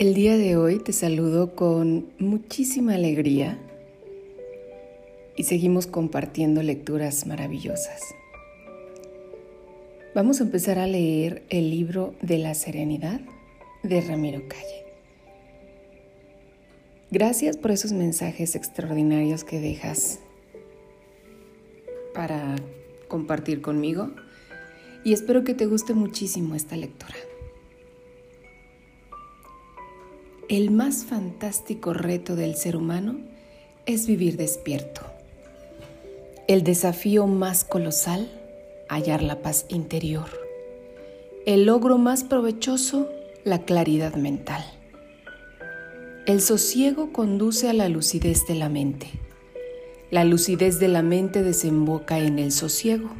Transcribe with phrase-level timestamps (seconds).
[0.00, 3.58] El día de hoy te saludo con muchísima alegría
[5.36, 8.00] y seguimos compartiendo lecturas maravillosas.
[10.14, 13.20] Vamos a empezar a leer el libro de la serenidad
[13.82, 14.86] de Ramiro Calle.
[17.10, 20.20] Gracias por esos mensajes extraordinarios que dejas
[22.14, 22.56] para
[23.06, 24.10] compartir conmigo
[25.04, 27.16] y espero que te guste muchísimo esta lectura.
[30.50, 33.20] El más fantástico reto del ser humano
[33.86, 35.02] es vivir despierto.
[36.48, 38.28] El desafío más colosal,
[38.88, 40.26] hallar la paz interior.
[41.46, 43.08] El logro más provechoso,
[43.44, 44.64] la claridad mental.
[46.26, 49.06] El sosiego conduce a la lucidez de la mente.
[50.10, 53.10] La lucidez de la mente desemboca en el sosiego.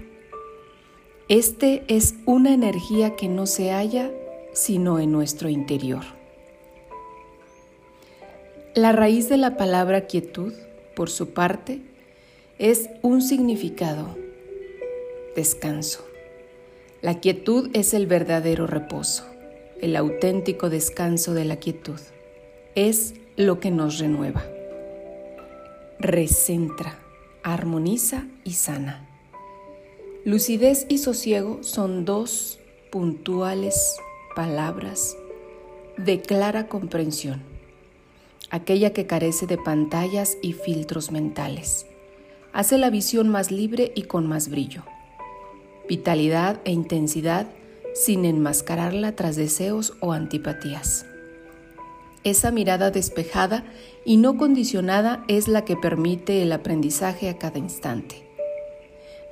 [1.29, 4.11] Este es una energía que no se halla
[4.53, 6.20] sino en nuestro interior.
[8.77, 10.53] La raíz de la palabra quietud,
[10.95, 11.83] por su parte,
[12.61, 14.17] es un significado,
[15.35, 16.07] descanso.
[17.03, 19.25] La quietud es el verdadero reposo,
[19.81, 21.99] el auténtico descanso de la quietud.
[22.77, 24.45] Es lo que nos renueva,
[25.99, 26.97] recentra,
[27.43, 29.09] armoniza y sana.
[30.25, 32.61] Lucidez y sosiego son dos
[32.93, 33.97] puntuales
[34.37, 35.17] palabras
[35.97, 37.50] de clara comprensión
[38.51, 41.87] aquella que carece de pantallas y filtros mentales.
[42.53, 44.83] Hace la visión más libre y con más brillo.
[45.89, 47.47] Vitalidad e intensidad
[47.95, 51.07] sin enmascararla tras deseos o antipatías.
[52.23, 53.65] Esa mirada despejada
[54.05, 58.27] y no condicionada es la que permite el aprendizaje a cada instante.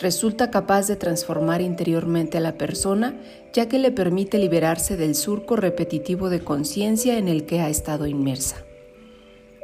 [0.01, 3.21] Resulta capaz de transformar interiormente a la persona
[3.53, 8.07] ya que le permite liberarse del surco repetitivo de conciencia en el que ha estado
[8.07, 8.65] inmersa.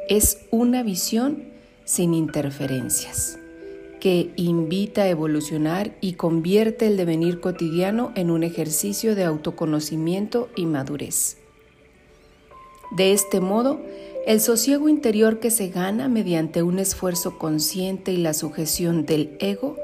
[0.07, 1.45] Es una visión
[1.83, 3.39] sin interferencias
[3.99, 10.67] que invita a evolucionar y convierte el devenir cotidiano en un ejercicio de autoconocimiento y
[10.67, 11.37] madurez.
[12.91, 13.81] De este modo,
[14.27, 19.75] el sosiego interior que se gana mediante un esfuerzo consciente y la sujeción del ego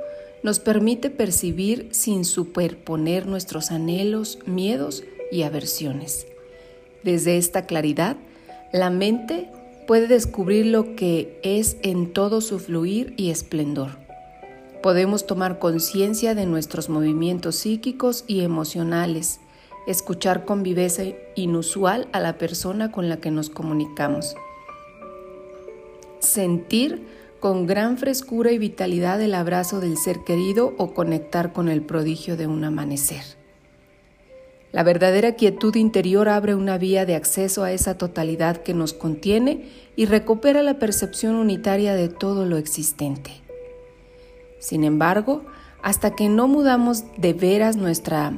[0.44, 6.28] nos permite percibir sin superponer nuestros anhelos, miedos y aversiones.
[7.02, 8.18] Desde esta claridad,
[8.72, 9.50] la mente
[9.88, 13.98] puede descubrir lo que es en todo su fluir y esplendor.
[14.82, 19.40] Podemos tomar conciencia de nuestros movimientos psíquicos y emocionales,
[19.88, 21.04] escuchar con viveza
[21.36, 24.36] inusual a la persona con la que nos comunicamos,
[26.20, 27.06] sentir
[27.40, 32.38] con gran frescura y vitalidad el abrazo del ser querido o conectar con el prodigio
[32.38, 33.41] de un amanecer.
[34.72, 39.70] La verdadera quietud interior abre una vía de acceso a esa totalidad que nos contiene
[39.96, 43.32] y recupera la percepción unitaria de todo lo existente.
[44.60, 45.44] Sin embargo,
[45.82, 48.34] hasta que no mudamos de veras nuestra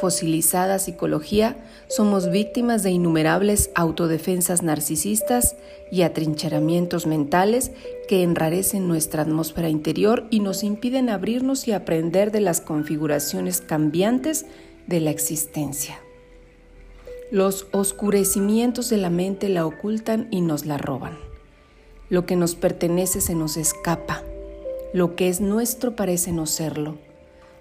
[0.00, 1.56] fosilizada psicología,
[1.88, 5.56] somos víctimas de innumerables autodefensas narcisistas
[5.90, 7.72] y atrincheramientos mentales
[8.08, 14.46] que enrarecen nuestra atmósfera interior y nos impiden abrirnos y aprender de las configuraciones cambiantes
[14.88, 16.00] de la existencia.
[17.30, 21.18] Los oscurecimientos de la mente la ocultan y nos la roban.
[22.08, 24.24] Lo que nos pertenece se nos escapa.
[24.94, 26.96] Lo que es nuestro parece no serlo.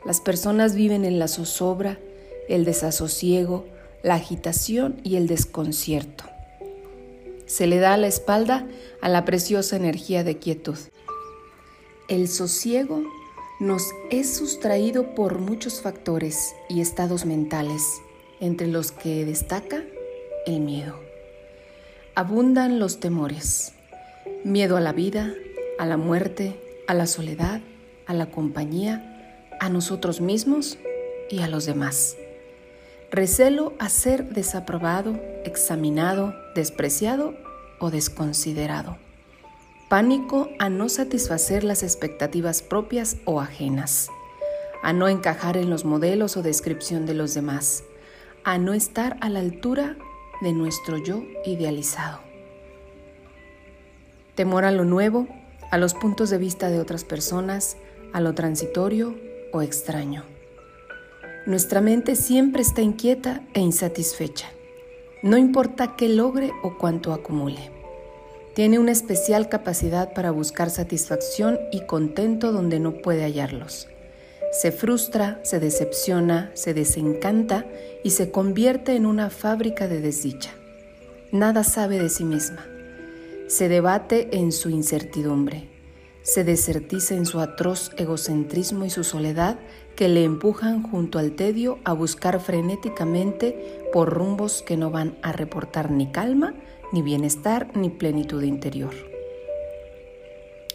[0.05, 1.99] Las personas viven en la zozobra,
[2.47, 3.65] el desasosiego,
[4.03, 6.23] la agitación y el desconcierto.
[7.45, 8.65] Se le da la espalda
[9.01, 10.77] a la preciosa energía de quietud.
[12.07, 13.03] El sosiego
[13.59, 17.81] nos es sustraído por muchos factores y estados mentales,
[18.39, 19.83] entre los que destaca
[20.45, 20.99] el miedo.
[22.13, 23.73] Abundan los temores,
[24.43, 25.33] miedo a la vida,
[25.79, 27.61] a la muerte, a la soledad,
[28.05, 30.77] a la compañía, a nosotros mismos
[31.31, 32.15] y a los demás.
[33.09, 37.33] Recelo a ser desaprobado, examinado, despreciado
[37.79, 38.97] o desconsiderado
[39.89, 44.09] pánico a no satisfacer las expectativas propias o ajenas,
[44.83, 47.83] a no encajar en los modelos o descripción de los demás,
[48.43, 49.97] a no estar a la altura
[50.41, 52.19] de nuestro yo idealizado.
[54.35, 55.27] Temor a lo nuevo,
[55.71, 57.77] a los puntos de vista de otras personas,
[58.11, 59.15] a lo transitorio
[59.53, 60.23] o extraño.
[61.45, 64.49] Nuestra mente siempre está inquieta e insatisfecha,
[65.23, 67.76] no importa qué logre o cuánto acumule.
[68.57, 73.87] Tiene una especial capacidad para buscar satisfacción y contento donde no puede hallarlos.
[74.51, 77.67] Se frustra, se decepciona, se desencanta
[78.03, 80.49] y se convierte en una fábrica de desdicha.
[81.31, 82.65] nada sabe de sí misma.
[83.47, 85.69] Se debate en su incertidumbre,
[86.23, 89.59] se desertiza en su atroz egocentrismo y su soledad
[89.95, 95.31] que le empujan junto al tedio a buscar frenéticamente por rumbos que no van a
[95.31, 96.55] reportar ni calma,
[96.91, 98.93] ni bienestar, ni plenitud interior.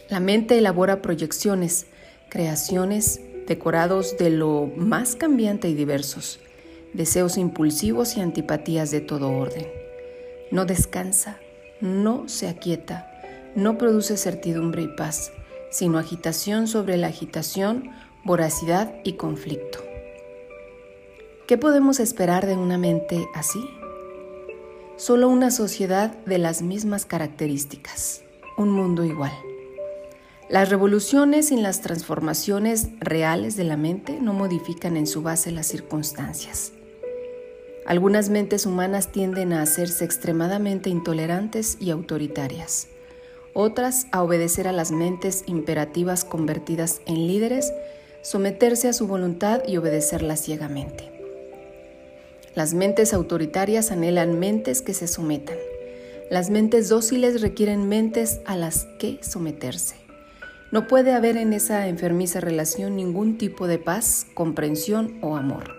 [0.09, 1.87] La mente elabora proyecciones,
[2.29, 6.39] creaciones, decorados de lo más cambiante y diversos,
[6.93, 9.67] deseos impulsivos y antipatías de todo orden.
[10.51, 11.39] No descansa,
[11.81, 13.09] no se aquieta,
[13.55, 15.31] no produce certidumbre y paz,
[15.71, 17.89] sino agitación sobre la agitación,
[18.23, 19.79] voracidad y conflicto.
[21.47, 23.59] ¿Qué podemos esperar de una mente así?
[24.95, 28.21] Solo una sociedad de las mismas características,
[28.57, 29.33] un mundo igual.
[30.49, 35.65] Las revoluciones y las transformaciones reales de la mente no modifican en su base las
[35.65, 36.73] circunstancias.
[37.87, 42.87] Algunas mentes humanas tienden a hacerse extremadamente intolerantes y autoritarias,
[43.55, 47.73] otras a obedecer a las mentes imperativas convertidas en líderes,
[48.21, 51.12] someterse a su voluntad y obedecerla ciegamente.
[52.55, 55.57] Las mentes autoritarias anhelan mentes que se sometan.
[56.29, 59.95] Las mentes dóciles requieren mentes a las que someterse.
[60.71, 65.75] No puede haber en esa enfermiza relación ningún tipo de paz, comprensión o amor.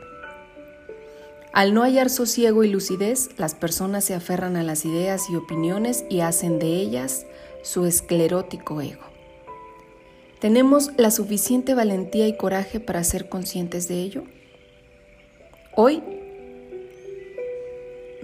[1.53, 6.05] Al no hallar sosiego y lucidez, las personas se aferran a las ideas y opiniones
[6.11, 7.27] y hacen de ellas
[7.63, 9.05] su esclerótico ego.
[10.41, 14.25] ¿Tenemos la suficiente valentía y coraje para ser conscientes de ello?
[15.77, 16.03] Hoy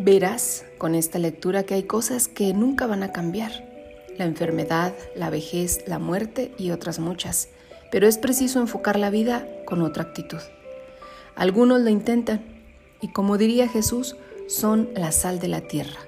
[0.00, 3.52] verás con esta lectura que hay cosas que nunca van a cambiar.
[4.16, 7.48] La enfermedad, la vejez, la muerte y otras muchas.
[7.92, 10.40] Pero es preciso enfocar la vida con otra actitud.
[11.34, 12.42] Algunos lo intentan,
[13.00, 14.16] y como diría Jesús,
[14.48, 16.00] son la sal de la tierra.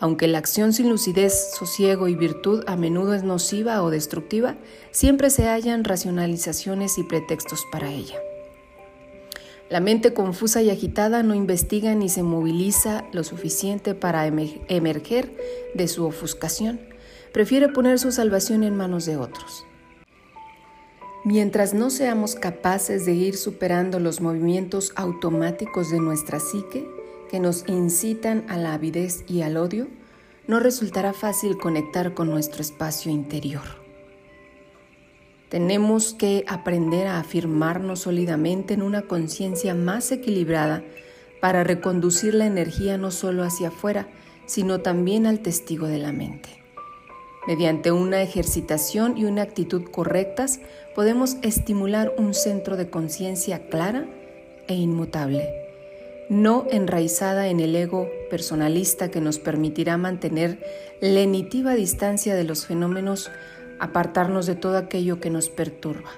[0.00, 4.56] Aunque la acción sin lucidez, sosiego y virtud a menudo es nociva o destructiva,
[4.90, 8.16] siempre se hallan racionalizaciones y pretextos para ella.
[9.72, 15.34] La mente confusa y agitada no investiga ni se moviliza lo suficiente para emerger
[15.74, 16.78] de su ofuscación.
[17.32, 19.64] Prefiere poner su salvación en manos de otros.
[21.24, 26.86] Mientras no seamos capaces de ir superando los movimientos automáticos de nuestra psique
[27.30, 29.88] que nos incitan a la avidez y al odio,
[30.46, 33.81] no resultará fácil conectar con nuestro espacio interior.
[35.52, 40.82] Tenemos que aprender a afirmarnos sólidamente en una conciencia más equilibrada
[41.42, 44.08] para reconducir la energía no solo hacia afuera,
[44.46, 46.48] sino también al testigo de la mente.
[47.46, 50.60] Mediante una ejercitación y una actitud correctas,
[50.94, 54.06] podemos estimular un centro de conciencia clara
[54.68, 55.50] e inmutable,
[56.30, 60.64] no enraizada en el ego personalista que nos permitirá mantener
[61.02, 63.30] lenitiva distancia de los fenómenos,
[63.82, 66.10] apartarnos de todo aquello que nos perturba.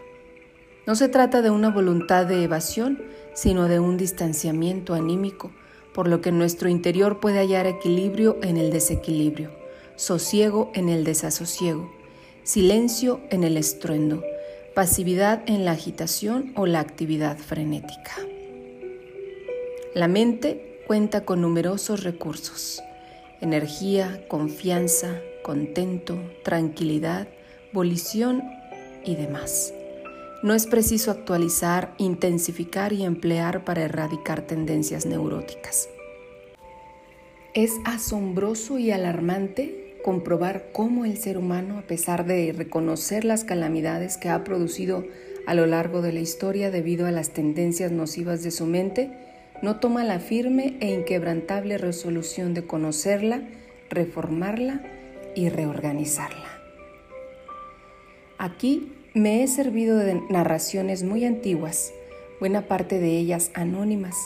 [0.87, 3.03] No se trata de una voluntad de evasión,
[3.35, 5.51] sino de un distanciamiento anímico,
[5.93, 9.65] por lo que nuestro interior puede hallar equilibrio en el desequilibrio
[9.97, 11.93] sosiego en el desasosiego,
[12.43, 14.25] silencio en el estruendo,
[14.75, 18.13] pasividad en la agitación o la actividad frenética.
[19.95, 22.83] La mente cuenta con numerosos recursos,
[23.41, 27.29] energía, confianza, contento, tranquilidad,
[27.75, 28.43] volición
[29.05, 29.75] y demás.
[30.43, 35.89] No es preciso actualizar, intensificar y emplear para erradicar tendencias neuróticas.
[37.53, 44.17] Es asombroso y alarmante comprobar cómo el ser humano, a pesar de reconocer las calamidades
[44.19, 45.05] que ha producido
[45.47, 49.11] a lo largo de la historia debido a las tendencias nocivas de su mente,
[49.63, 53.43] no toma la firme e inquebrantable resolución de conocerla,
[53.89, 54.83] reformarla
[55.35, 56.54] y reorganizarla.
[58.45, 61.95] Aquí me he servido de narraciones muy antiguas,
[62.41, 64.17] buena parte de ellas anónimas,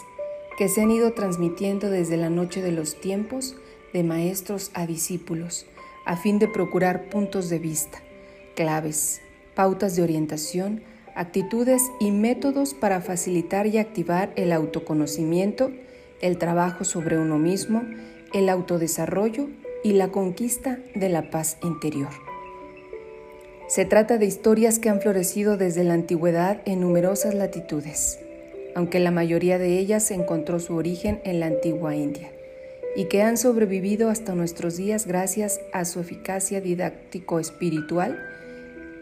[0.59, 3.55] que se han ido transmitiendo desde la noche de los tiempos
[3.93, 5.67] de maestros a discípulos,
[6.05, 8.03] a fin de procurar puntos de vista,
[8.57, 9.21] claves,
[9.55, 10.83] pautas de orientación,
[11.15, 15.71] actitudes y métodos para facilitar y activar el autoconocimiento,
[16.21, 17.85] el trabajo sobre uno mismo,
[18.33, 19.49] el autodesarrollo
[19.85, 22.28] y la conquista de la paz interior.
[23.69, 28.19] Se trata de historias que han florecido desde la antigüedad en numerosas latitudes,
[28.75, 32.33] aunque la mayoría de ellas encontró su origen en la antigua India
[32.97, 38.19] y que han sobrevivido hasta nuestros días gracias a su eficacia didáctico-espiritual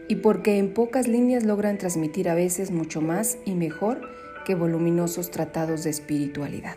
[0.09, 4.01] y porque en pocas líneas logran transmitir a veces mucho más y mejor
[4.45, 6.75] que voluminosos tratados de espiritualidad.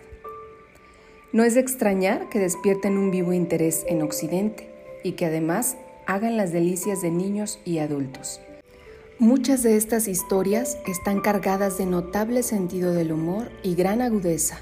[1.33, 4.69] No es de extrañar que despierten un vivo interés en Occidente
[5.03, 5.77] y que además
[6.07, 8.41] hagan las delicias de niños y adultos.
[9.19, 14.61] Muchas de estas historias están cargadas de notable sentido del humor y gran agudeza,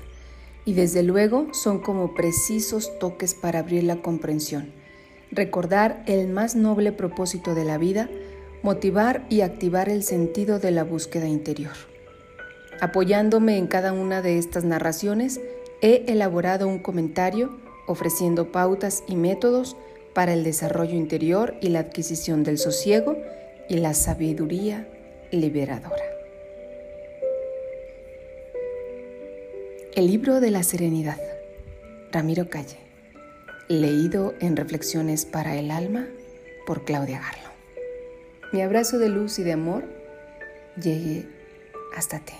[0.65, 4.73] y desde luego son como precisos toques para abrir la comprensión,
[5.31, 8.11] recordar el más noble propósito de la vida,
[8.63, 11.75] motivar y activar el sentido de la búsqueda interior.
[12.81, 15.41] Apoyándome en cada una de estas narraciones,
[15.83, 19.77] he elaborado un comentario ofreciendo pautas y métodos
[20.19, 23.17] para el desarrollo interior y la adquisición del sosiego
[23.69, 24.85] y la sabiduría
[25.31, 26.03] liberadora.
[29.95, 31.21] El libro de la serenidad,
[32.11, 32.79] Ramiro Calle,
[33.69, 36.09] leído en Reflexiones para el Alma
[36.67, 37.51] por Claudia Garlo.
[38.53, 39.85] Mi abrazo de luz y de amor
[40.83, 41.29] llegue
[41.95, 42.35] hasta ti.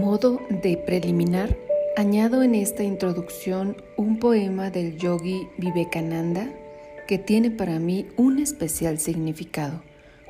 [0.00, 1.56] Modo de preliminar,
[1.96, 6.50] añado en esta introducción un poema del yogi Vivekananda
[7.06, 9.82] que tiene para mí un especial significado,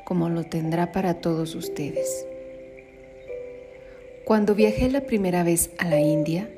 [0.05, 2.25] como lo tendrá para todos ustedes.
[4.25, 6.49] Cuando viajé la primera vez a la India,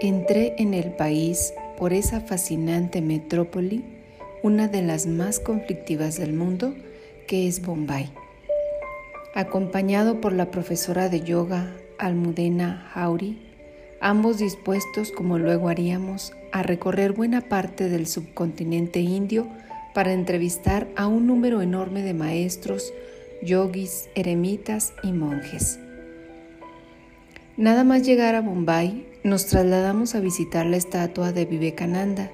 [0.00, 3.84] entré en el país por esa fascinante metrópoli,
[4.42, 6.74] una de las más conflictivas del mundo,
[7.26, 8.10] que es Bombay.
[9.34, 13.38] Acompañado por la profesora de yoga Almudena Jauri,
[14.00, 19.48] ambos dispuestos, como luego haríamos, a recorrer buena parte del subcontinente indio
[19.94, 22.92] para entrevistar a un número enorme de maestros,
[23.42, 25.78] yogis, eremitas y monjes.
[27.56, 32.30] Nada más llegar a Bombay, nos trasladamos a visitar la estatua de Vivekananda,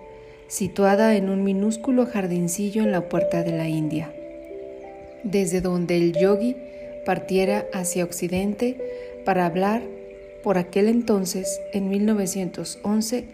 [0.49, 4.13] situada en un minúsculo jardincillo en la puerta de la India,
[5.23, 6.57] desde donde el yogi
[7.07, 9.83] partiera hacia Occidente para hablar
[10.43, 13.25] por aquel entonces, en 1911,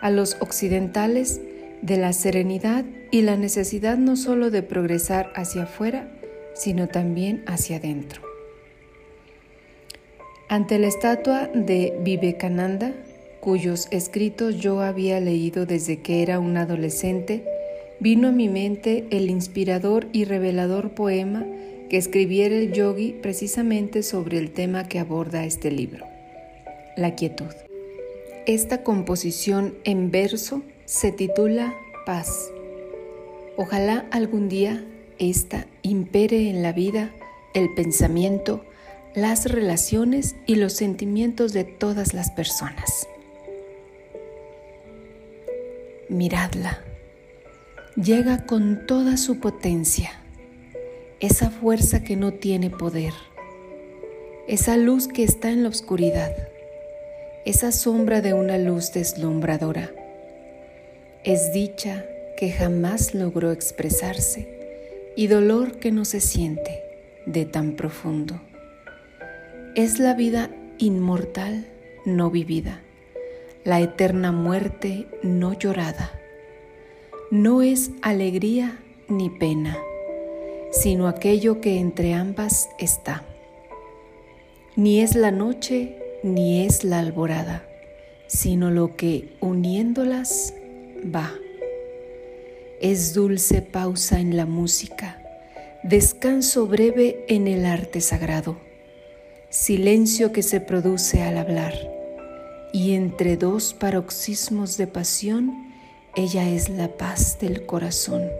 [0.00, 1.40] a los occidentales
[1.82, 6.08] de la serenidad y la necesidad no solo de progresar hacia afuera,
[6.54, 8.22] sino también hacia adentro.
[10.48, 12.92] Ante la estatua de Vivekananda,
[13.40, 17.44] cuyos escritos yo había leído desde que era un adolescente,
[18.00, 21.46] vino a mi mente el inspirador y revelador poema
[21.88, 26.06] que escribiera el yogi precisamente sobre el tema que aborda este libro,
[26.96, 27.52] la quietud.
[28.46, 31.74] Esta composición en verso se titula
[32.06, 32.50] Paz.
[33.56, 34.84] Ojalá algún día
[35.18, 37.10] esta impere en la vida,
[37.54, 38.64] el pensamiento,
[39.14, 43.08] las relaciones y los sentimientos de todas las personas.
[46.08, 46.82] Miradla.
[47.96, 50.12] Llega con toda su potencia
[51.20, 53.12] esa fuerza que no tiene poder,
[54.46, 56.32] esa luz que está en la oscuridad,
[57.44, 59.90] esa sombra de una luz deslumbradora.
[61.24, 62.06] Es dicha
[62.36, 64.46] que jamás logró expresarse
[65.16, 66.84] y dolor que no se siente
[67.26, 68.40] de tan profundo.
[69.74, 71.66] Es la vida inmortal
[72.06, 72.80] no vivida,
[73.64, 76.12] la eterna muerte no llorada.
[77.32, 79.78] No es alegría ni pena
[80.80, 83.24] sino aquello que entre ambas está.
[84.76, 87.64] Ni es la noche ni es la alborada,
[88.28, 90.54] sino lo que uniéndolas
[91.14, 91.32] va.
[92.80, 95.20] Es dulce pausa en la música,
[95.82, 98.56] descanso breve en el arte sagrado,
[99.50, 101.74] silencio que se produce al hablar,
[102.72, 105.72] y entre dos paroxismos de pasión,
[106.14, 108.30] ella es la paz del corazón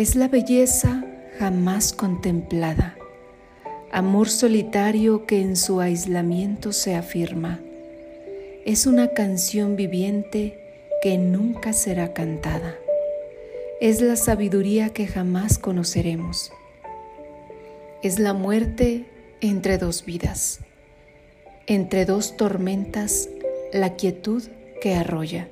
[0.00, 1.04] es la belleza
[1.38, 2.96] jamás contemplada,
[3.92, 7.60] amor solitario que en su aislamiento se afirma.
[8.64, 10.58] Es una canción viviente
[11.02, 12.76] que nunca será cantada.
[13.82, 16.50] Es la sabiduría que jamás conoceremos.
[18.02, 19.04] Es la muerte
[19.42, 20.60] entre dos vidas,
[21.66, 23.28] entre dos tormentas,
[23.70, 24.44] la quietud
[24.80, 25.48] que arrolla.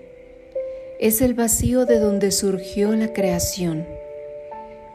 [1.00, 3.98] Es el vacío de donde surgió la creación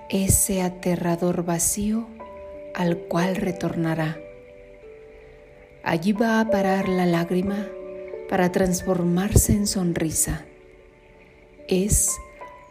[0.09, 2.07] ese aterrador vacío
[2.73, 4.17] al cual retornará.
[5.83, 7.67] Allí va a parar la lágrima
[8.29, 10.45] para transformarse en sonrisa.
[11.67, 12.11] Es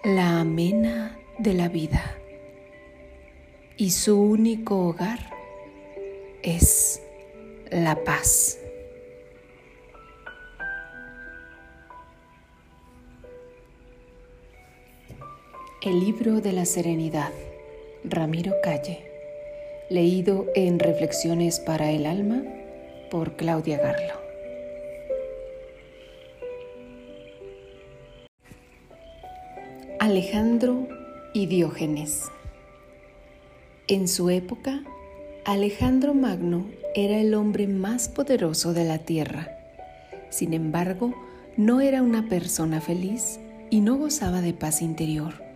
[0.05, 2.17] la amena de la vida
[3.77, 5.19] y su único hogar
[6.43, 7.03] es
[7.71, 8.62] la paz.
[15.83, 17.33] El libro de la serenidad,
[18.05, 19.01] Ramiro Calle.
[19.91, 22.45] leído en Reflexiones para el Alma
[23.11, 24.15] por Claudia Garlo.
[29.99, 30.87] Alejandro
[31.35, 32.27] y Diógenes
[33.89, 34.85] En su época,
[35.45, 39.51] Alejandro Magno era el hombre más poderoso de la tierra.
[40.31, 41.13] Sin embargo,
[41.57, 45.52] no era una persona feliz y no gozaba de paz interior.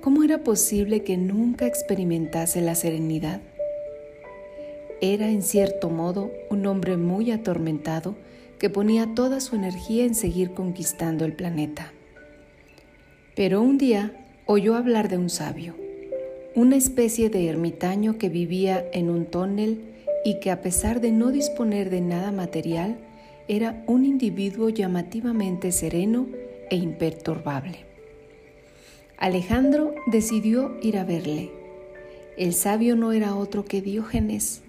[0.00, 3.42] ¿Cómo era posible que nunca experimentase la serenidad?
[5.02, 8.16] Era en cierto modo un hombre muy atormentado
[8.58, 11.92] que ponía toda su energía en seguir conquistando el planeta.
[13.36, 15.76] Pero un día oyó hablar de un sabio,
[16.54, 19.82] una especie de ermitaño que vivía en un túnel
[20.24, 22.96] y que a pesar de no disponer de nada material,
[23.48, 26.26] era un individuo llamativamente sereno
[26.70, 27.89] e imperturbable.
[29.20, 31.50] Alejandro decidió ir a verle.
[32.38, 34.62] El sabio no era otro que Diógenes.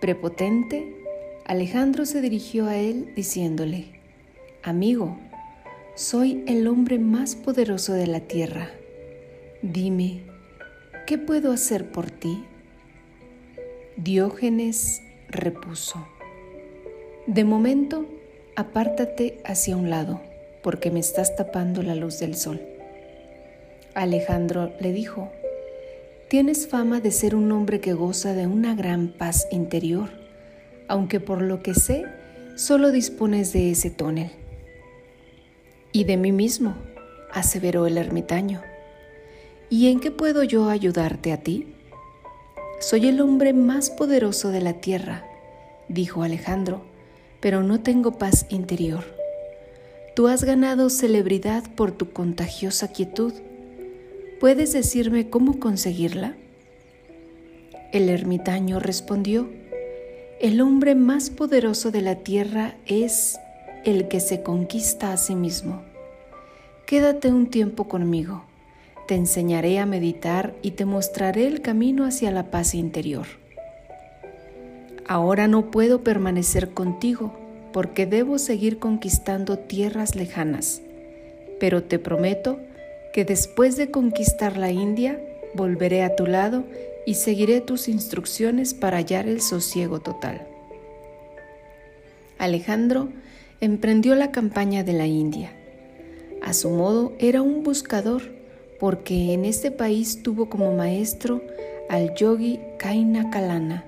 [0.00, 0.96] Prepotente,
[1.44, 4.00] Alejandro se dirigió a él diciéndole,
[4.62, 5.18] Amigo,
[5.94, 8.70] soy el hombre más poderoso de la tierra.
[9.60, 10.22] Dime,
[11.06, 12.44] ¿qué puedo hacer por ti?
[13.98, 16.08] Diógenes repuso,
[17.26, 18.06] De momento,
[18.56, 20.22] apártate hacia un lado,
[20.62, 22.77] porque me estás tapando la luz del sol.
[23.94, 25.30] Alejandro le dijo,
[26.28, 30.10] Tienes fama de ser un hombre que goza de una gran paz interior,
[30.86, 32.04] aunque por lo que sé,
[32.54, 34.30] solo dispones de ese tonel.
[35.90, 36.74] Y de mí mismo,
[37.32, 38.60] aseveró el ermitaño.
[39.70, 41.74] ¿Y en qué puedo yo ayudarte a ti?
[42.80, 45.24] Soy el hombre más poderoso de la tierra,
[45.88, 46.82] dijo Alejandro,
[47.40, 49.04] pero no tengo paz interior.
[50.14, 53.32] Tú has ganado celebridad por tu contagiosa quietud
[54.40, 56.36] ¿Puedes decirme cómo conseguirla?
[57.92, 59.48] El ermitaño respondió,
[60.40, 63.36] el hombre más poderoso de la tierra es
[63.84, 65.82] el que se conquista a sí mismo.
[66.86, 68.44] Quédate un tiempo conmigo,
[69.08, 73.26] te enseñaré a meditar y te mostraré el camino hacia la paz interior.
[75.08, 77.32] Ahora no puedo permanecer contigo
[77.72, 80.80] porque debo seguir conquistando tierras lejanas,
[81.58, 82.60] pero te prometo
[83.12, 85.20] que después de conquistar la India,
[85.54, 86.64] volveré a tu lado
[87.06, 90.46] y seguiré tus instrucciones para hallar el sosiego total.
[92.38, 93.08] Alejandro
[93.60, 95.52] emprendió la campaña de la India.
[96.42, 98.22] A su modo era un buscador,
[98.78, 101.42] porque en este país tuvo como maestro
[101.88, 103.84] al yogi Kaina Kalana,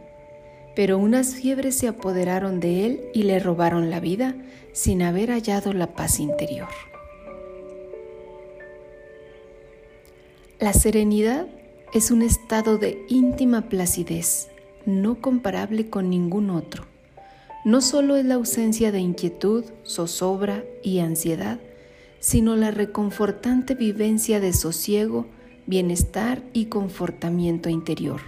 [0.75, 4.35] pero unas fiebres se apoderaron de él y le robaron la vida
[4.73, 6.90] sin haber hallado la paz interior.
[10.61, 11.47] La serenidad
[11.95, 14.49] es un estado de íntima placidez,
[14.85, 16.85] no comparable con ningún otro.
[17.65, 21.61] No solo es la ausencia de inquietud, zozobra y ansiedad,
[22.19, 25.25] sino la reconfortante vivencia de sosiego,
[25.65, 28.21] bienestar y confortamiento interior.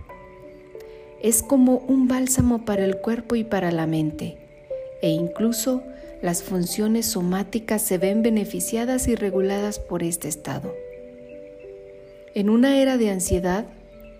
[1.20, 4.38] Es como un bálsamo para el cuerpo y para la mente,
[5.02, 5.82] e incluso
[6.22, 10.72] las funciones somáticas se ven beneficiadas y reguladas por este estado.
[12.34, 13.66] En una era de ansiedad,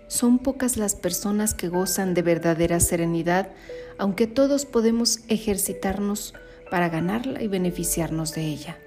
[0.07, 3.49] son pocas las personas que gozan de verdadera serenidad,
[3.97, 6.35] aunque todos podemos ejercitarnos
[6.69, 8.77] para ganarla y beneficiarnos de ella.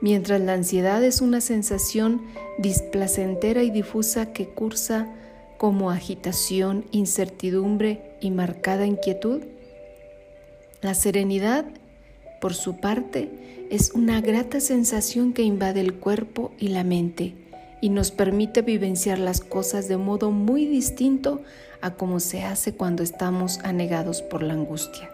[0.00, 2.22] Mientras la ansiedad es una sensación
[2.58, 5.12] displacentera y difusa que cursa
[5.58, 9.42] como agitación, incertidumbre y marcada inquietud,
[10.80, 11.64] la serenidad,
[12.40, 17.41] por su parte, es una grata sensación que invade el cuerpo y la mente
[17.82, 21.42] y nos permite vivenciar las cosas de modo muy distinto
[21.82, 25.10] a como se hace cuando estamos anegados por la angustia.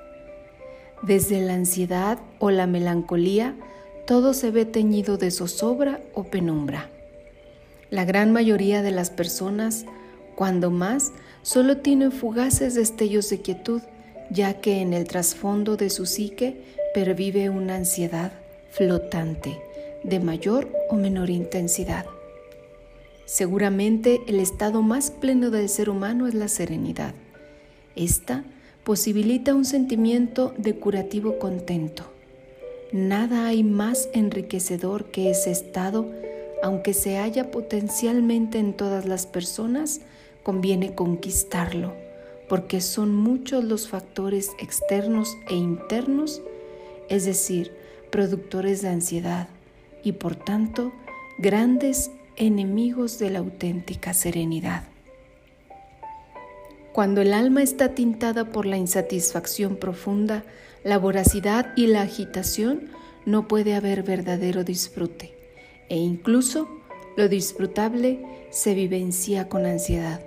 [1.02, 3.56] Desde la ansiedad o la melancolía,
[4.06, 6.90] todo se ve teñido de zozobra o penumbra.
[7.90, 9.86] La gran mayoría de las personas,
[10.36, 13.80] cuando más, solo tienen fugaces destellos de quietud,
[14.30, 16.60] ya que en el trasfondo de su psique
[16.92, 18.32] pervive una ansiedad
[18.70, 19.58] flotante,
[20.04, 22.04] de mayor o menor intensidad.
[23.28, 27.12] Seguramente el estado más pleno del ser humano es la serenidad.
[27.94, 28.42] Esta
[28.84, 32.04] posibilita un sentimiento de curativo contento.
[32.90, 36.10] Nada hay más enriquecedor que ese estado,
[36.62, 40.00] aunque se halla potencialmente en todas las personas,
[40.42, 41.92] conviene conquistarlo,
[42.48, 46.40] porque son muchos los factores externos e internos,
[47.10, 47.72] es decir,
[48.10, 49.48] productores de ansiedad
[50.02, 50.92] y por tanto
[51.36, 54.84] grandes enemigos de la auténtica serenidad.
[56.92, 60.44] Cuando el alma está tintada por la insatisfacción profunda,
[60.84, 62.88] la voracidad y la agitación,
[63.26, 65.34] no puede haber verdadero disfrute,
[65.88, 66.68] e incluso
[67.16, 68.20] lo disfrutable
[68.50, 70.20] se vivencia con ansiedad.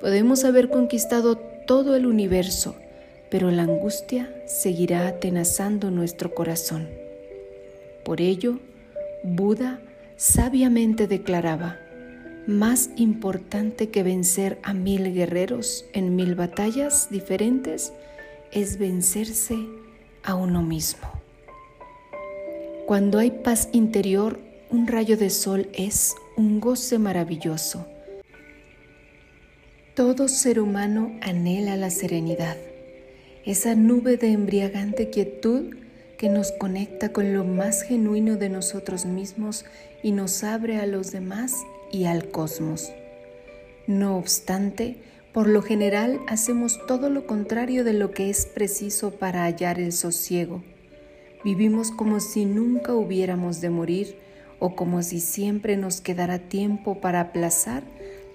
[0.00, 2.76] Podemos haber conquistado todo el universo,
[3.30, 6.88] pero la angustia seguirá atenazando nuestro corazón.
[8.04, 8.60] Por ello,
[9.22, 9.80] Buda
[10.16, 11.78] sabiamente declaraba,
[12.46, 17.92] más importante que vencer a mil guerreros en mil batallas diferentes
[18.52, 19.56] es vencerse
[20.22, 21.08] a uno mismo.
[22.86, 24.38] Cuando hay paz interior,
[24.70, 27.86] un rayo de sol es un goce maravilloso.
[29.94, 32.56] Todo ser humano anhela la serenidad,
[33.46, 35.76] esa nube de embriagante quietud
[36.18, 39.64] que nos conecta con lo más genuino de nosotros mismos
[40.04, 42.92] y nos abre a los demás y al cosmos.
[43.86, 44.98] No obstante,
[45.32, 49.92] por lo general hacemos todo lo contrario de lo que es preciso para hallar el
[49.92, 50.62] sosiego.
[51.42, 54.18] Vivimos como si nunca hubiéramos de morir
[54.58, 57.82] o como si siempre nos quedara tiempo para aplazar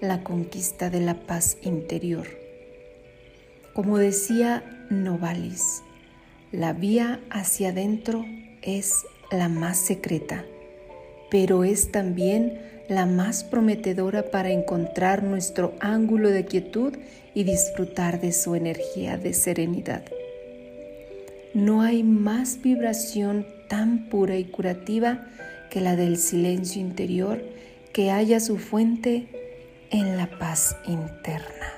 [0.00, 2.26] la conquista de la paz interior.
[3.74, 5.84] Como decía Novalis,
[6.50, 8.24] la vía hacia adentro
[8.60, 10.44] es la más secreta,
[11.30, 16.94] pero es también la más prometedora para encontrar nuestro ángulo de quietud
[17.34, 20.02] y disfrutar de su energía de serenidad.
[21.54, 25.26] No hay más vibración tan pura y curativa
[25.70, 27.42] que la del silencio interior
[27.92, 29.28] que haya su fuente
[29.90, 31.72] en la paz interna.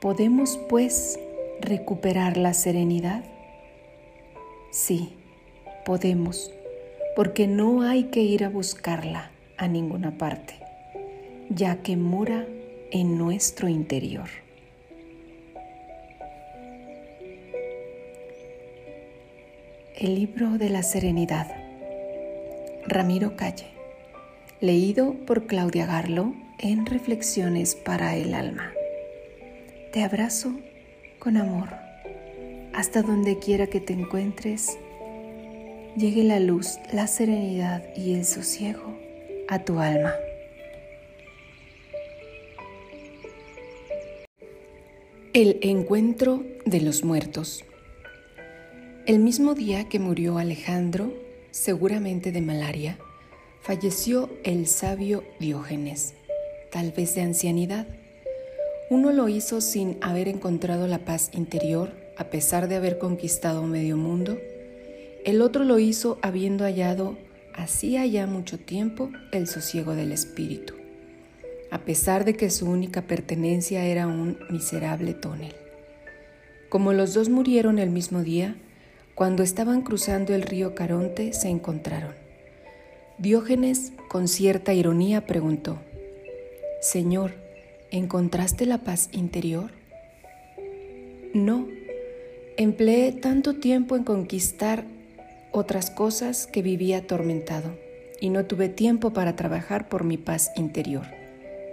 [0.00, 1.18] ¿Podemos, pues,
[1.60, 3.24] recuperar la serenidad?
[4.70, 5.14] Sí,
[5.86, 6.52] podemos,
[7.14, 10.54] porque no hay que ir a buscarla a ninguna parte,
[11.48, 12.44] ya que mora
[12.90, 14.28] en nuestro interior.
[19.94, 21.46] El libro de la serenidad.
[22.88, 23.68] Ramiro Calle.
[24.60, 28.72] Leído por Claudia Garlo en Reflexiones para el Alma.
[29.92, 30.52] Te abrazo
[31.20, 31.68] con amor.
[32.74, 34.78] Hasta donde quiera que te encuentres,
[35.96, 38.96] llegue la luz, la serenidad y el sosiego
[39.48, 40.14] a tu alma.
[45.32, 47.64] El encuentro de los muertos.
[49.06, 51.12] El mismo día que murió Alejandro,
[51.50, 52.98] seguramente de malaria,
[53.60, 56.14] falleció el sabio Diógenes,
[56.70, 57.86] tal vez de ancianidad
[58.88, 63.96] uno lo hizo sin haber encontrado la paz interior, a pesar de haber conquistado medio
[63.96, 64.38] mundo.
[65.26, 67.18] El otro lo hizo habiendo hallado,
[67.52, 70.72] hacía ya mucho tiempo, el sosiego del espíritu,
[71.70, 75.54] a pesar de que su única pertenencia era un miserable tonel.
[76.70, 78.56] Como los dos murieron el mismo día,
[79.14, 82.14] cuando estaban cruzando el río Caronte se encontraron.
[83.18, 85.78] Diógenes, con cierta ironía, preguntó,
[86.80, 87.32] Señor,
[87.92, 89.70] ¿Encontraste la paz interior?
[91.32, 91.68] No,
[92.56, 94.84] empleé tanto tiempo en conquistar
[95.56, 97.76] otras cosas que vivía atormentado
[98.20, 101.06] y no tuve tiempo para trabajar por mi paz interior,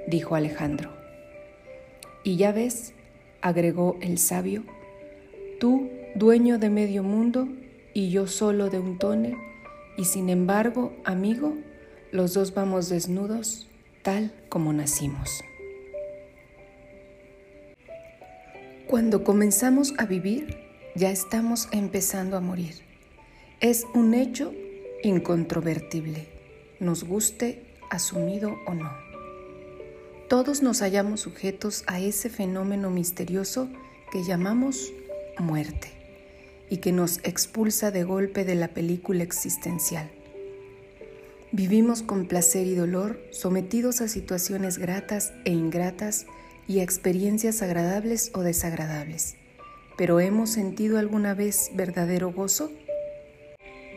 [0.08, 0.92] dijo Alejandro.
[2.24, 2.94] Y ya ves,
[3.42, 4.64] agregó el sabio,
[5.60, 7.48] tú dueño de medio mundo
[7.94, 9.36] y yo solo de un tonel,
[9.98, 11.54] y sin embargo, amigo,
[12.12, 13.70] los dos vamos desnudos
[14.02, 15.42] tal como nacimos.
[18.88, 20.58] Cuando comenzamos a vivir,
[20.96, 22.83] ya estamos empezando a morir.
[23.64, 24.54] Es un hecho
[25.04, 26.28] incontrovertible,
[26.82, 28.92] nos guste asumido o no.
[30.28, 33.70] Todos nos hallamos sujetos a ese fenómeno misterioso
[34.12, 34.92] que llamamos
[35.40, 35.94] muerte
[36.70, 40.12] y que nos expulsa de golpe de la película existencial.
[41.54, 46.26] Vivimos con placer y dolor, sometidos a situaciones gratas e ingratas
[46.68, 49.38] y experiencias agradables o desagradables.
[49.96, 52.70] Pero ¿hemos sentido alguna vez verdadero gozo?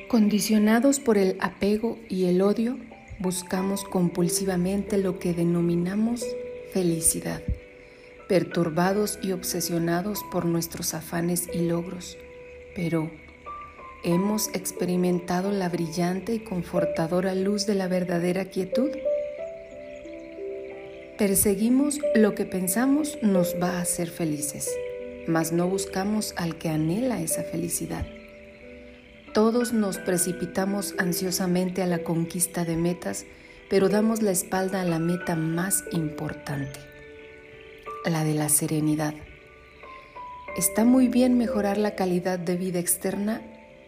[0.08, 2.78] Condicionados por el apego y el odio,
[3.18, 6.24] buscamos compulsivamente lo que denominamos
[6.72, 7.42] felicidad,
[8.28, 12.16] perturbados y obsesionados por nuestros afanes y logros.
[12.76, 13.10] Pero,
[14.04, 18.90] ¿hemos experimentado la brillante y confortadora luz de la verdadera quietud?
[21.18, 24.70] Perseguimos lo que pensamos nos va a hacer felices,
[25.26, 28.06] mas no buscamos al que anhela esa felicidad.
[29.36, 33.26] Todos nos precipitamos ansiosamente a la conquista de metas,
[33.68, 36.80] pero damos la espalda a la meta más importante,
[38.06, 39.12] la de la serenidad.
[40.56, 43.42] Está muy bien mejorar la calidad de vida externa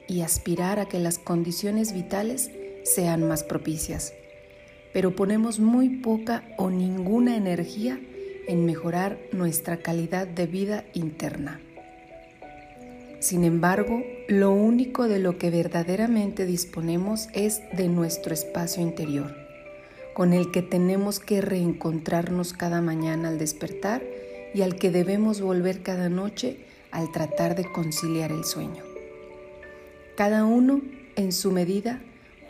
[0.07, 2.51] y aspirar a que las condiciones vitales
[2.85, 4.13] sean más propicias,
[4.93, 7.99] pero ponemos muy poca o ninguna energía
[8.49, 11.63] en mejorar nuestra calidad de vida interna.
[13.21, 19.35] Sin embargo, lo único de lo que verdaderamente disponemos es de nuestro espacio interior,
[20.15, 24.03] con el que tenemos que reencontrarnos cada mañana al despertar
[24.55, 26.59] y al que debemos volver cada noche
[26.93, 28.85] al tratar de conciliar el sueño.
[30.17, 30.81] Cada uno,
[31.17, 32.01] en su medida,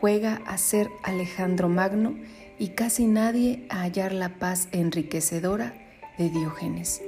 [0.00, 2.14] juega a ser Alejandro Magno
[2.58, 5.74] y casi nadie a hallar la paz enriquecedora
[6.18, 7.00] de Diógenes.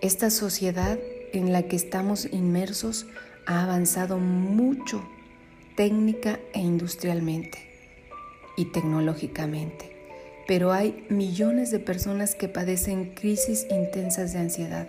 [0.00, 0.98] Esta sociedad
[1.34, 3.06] en la que estamos inmersos
[3.46, 5.04] ha avanzado mucho
[5.76, 7.58] técnica e industrialmente
[8.56, 9.96] y tecnológicamente,
[10.46, 14.88] pero hay millones de personas que padecen crisis intensas de ansiedad,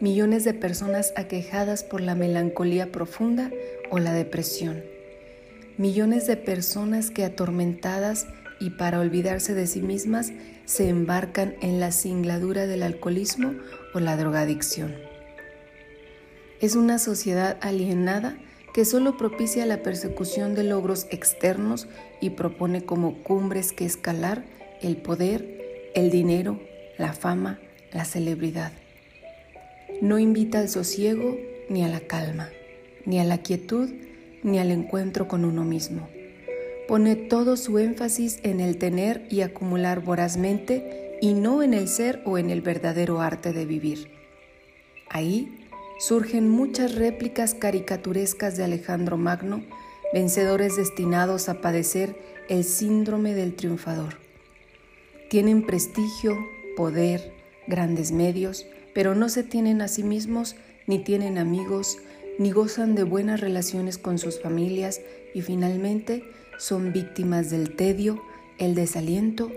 [0.00, 3.50] millones de personas aquejadas por la melancolía profunda
[3.90, 4.82] o la depresión,
[5.78, 8.26] millones de personas que atormentadas
[8.60, 10.32] y para olvidarse de sí mismas
[10.64, 13.54] se embarcan en la singladura del alcoholismo
[13.92, 15.03] o la drogadicción.
[16.60, 18.36] Es una sociedad alienada
[18.72, 21.86] que solo propicia la persecución de logros externos
[22.20, 24.44] y propone como cumbres que escalar
[24.82, 26.60] el poder, el dinero,
[26.98, 27.60] la fama,
[27.92, 28.72] la celebridad.
[30.00, 31.38] No invita al sosiego
[31.68, 32.50] ni a la calma,
[33.06, 33.90] ni a la quietud,
[34.42, 36.08] ni al encuentro con uno mismo.
[36.88, 42.22] Pone todo su énfasis en el tener y acumular vorazmente y no en el ser
[42.26, 44.10] o en el verdadero arte de vivir.
[45.08, 45.63] Ahí
[46.06, 49.62] surgen muchas réplicas caricaturescas de Alejandro Magno,
[50.12, 52.14] vencedores destinados a padecer
[52.50, 54.18] el síndrome del triunfador.
[55.30, 56.36] Tienen prestigio,
[56.76, 57.32] poder,
[57.66, 61.96] grandes medios, pero no se tienen a sí mismos, ni tienen amigos,
[62.38, 65.00] ni gozan de buenas relaciones con sus familias
[65.32, 66.22] y finalmente
[66.58, 68.22] son víctimas del tedio,
[68.58, 69.50] el desaliento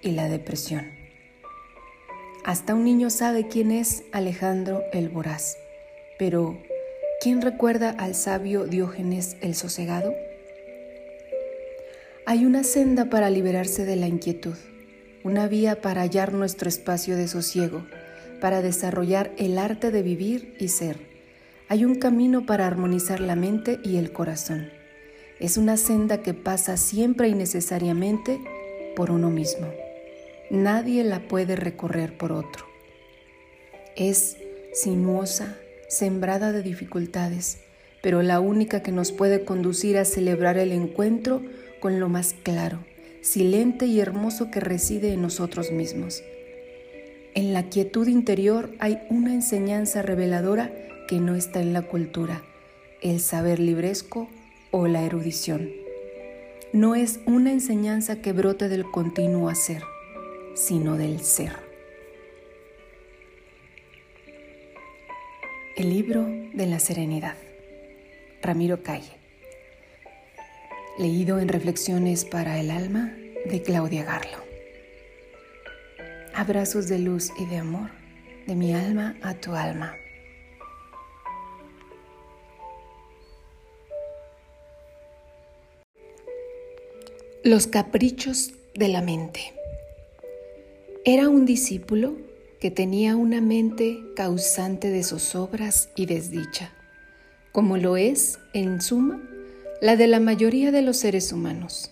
[0.00, 0.86] y la depresión.
[2.42, 5.59] Hasta un niño sabe quién es Alejandro el Voraz.
[6.20, 6.58] Pero,
[7.22, 10.14] ¿quién recuerda al sabio Diógenes el sosegado?
[12.26, 14.56] Hay una senda para liberarse de la inquietud,
[15.24, 17.86] una vía para hallar nuestro espacio de sosiego,
[18.38, 20.98] para desarrollar el arte de vivir y ser.
[21.70, 24.68] Hay un camino para armonizar la mente y el corazón.
[25.38, 28.38] Es una senda que pasa siempre y necesariamente
[28.94, 29.72] por uno mismo.
[30.50, 32.66] Nadie la puede recorrer por otro.
[33.96, 34.36] Es
[34.74, 35.56] sinuosa,
[35.90, 37.58] sembrada de dificultades,
[38.00, 41.42] pero la única que nos puede conducir a celebrar el encuentro
[41.80, 42.78] con lo más claro,
[43.22, 46.22] silente y hermoso que reside en nosotros mismos.
[47.34, 50.72] En la quietud interior hay una enseñanza reveladora
[51.08, 52.42] que no está en la cultura,
[53.02, 54.28] el saber libresco
[54.70, 55.70] o la erudición.
[56.72, 59.82] No es una enseñanza que brote del continuo hacer,
[60.54, 61.69] sino del ser.
[65.76, 67.36] El libro de la serenidad.
[68.42, 69.12] Ramiro Calle.
[70.98, 73.14] Leído en Reflexiones para el alma
[73.46, 74.38] de Claudia Garlo.
[76.34, 77.90] Abrazos de luz y de amor
[78.48, 79.94] de mi alma a tu alma.
[87.44, 89.52] Los caprichos de la mente.
[91.04, 92.29] Era un discípulo
[92.60, 96.70] que tenía una mente causante de zozobras y desdicha,
[97.52, 99.20] como lo es, en suma,
[99.80, 101.90] la de la mayoría de los seres humanos.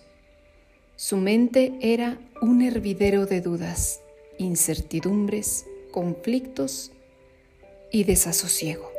[0.95, 4.01] Su mente era un hervidero de dudas,
[4.37, 6.91] incertidumbres, conflictos
[7.91, 8.91] y desasosiego.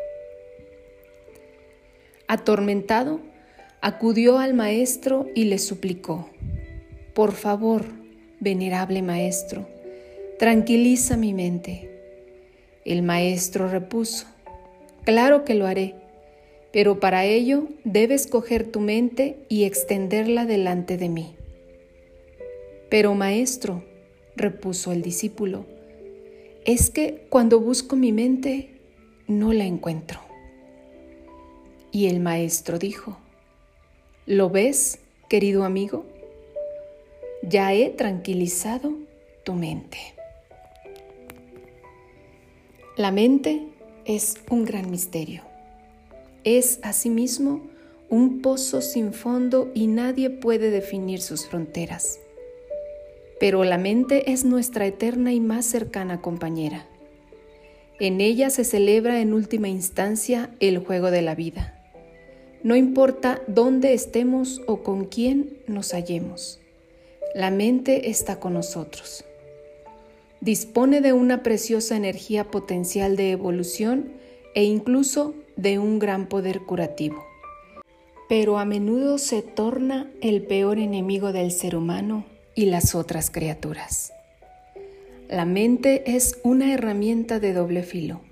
[2.26, 3.20] Atormentado,
[3.80, 6.30] acudió al maestro y le suplicó,
[7.14, 7.85] Por favor,
[8.40, 9.68] venerable maestro,
[10.40, 11.90] Tranquiliza mi mente.
[12.87, 14.26] El maestro repuso,
[15.05, 15.96] Claro que lo haré,
[16.72, 21.37] pero para ello debes coger tu mente y extenderla delante de mí.
[22.88, 23.85] Pero maestro,
[24.35, 25.66] repuso el discípulo,
[26.64, 28.81] es que cuando busco mi mente
[29.26, 30.20] no la encuentro.
[31.92, 33.18] Y el maestro dijo,
[34.24, 36.07] ¿lo ves, querido amigo?
[37.42, 38.94] Ya he tranquilizado
[39.44, 39.98] tu mente.
[43.00, 43.66] La mente
[44.04, 45.40] es un gran misterio.
[46.44, 47.62] Es asimismo
[48.10, 52.20] un pozo sin fondo y nadie puede definir sus fronteras.
[53.40, 56.86] pero la mente es nuestra eterna y más cercana compañera.
[57.98, 61.82] En ella se celebra en última instancia el juego de la vida.
[62.62, 66.60] No importa dónde estemos o con quién nos hallemos,
[67.34, 69.24] la mente está con nosotros.
[70.40, 74.12] Dispone de una preciosa energía potencial de evolución
[74.55, 77.22] e incluso de un gran poder curativo.
[78.26, 82.24] Pero a menudo se torna el peor enemigo del ser humano
[82.55, 84.14] y las otras criaturas.
[85.29, 88.22] La mente es una herramienta de doble filo.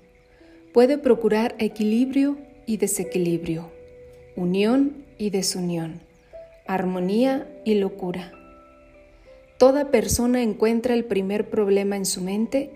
[0.73, 3.69] Puede procurar equilibrio y desequilibrio,
[4.35, 6.01] unión y desunión,
[6.65, 8.33] armonía y locura.
[9.59, 12.71] Toda persona encuentra el primer problema en su mente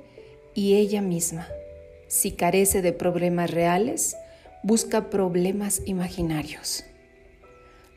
[0.54, 1.48] y ella misma.
[2.10, 4.18] Si carece de problemas reales,
[4.64, 6.84] busca problemas imaginarios.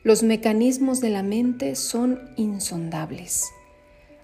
[0.03, 3.47] Los mecanismos de la mente son insondables.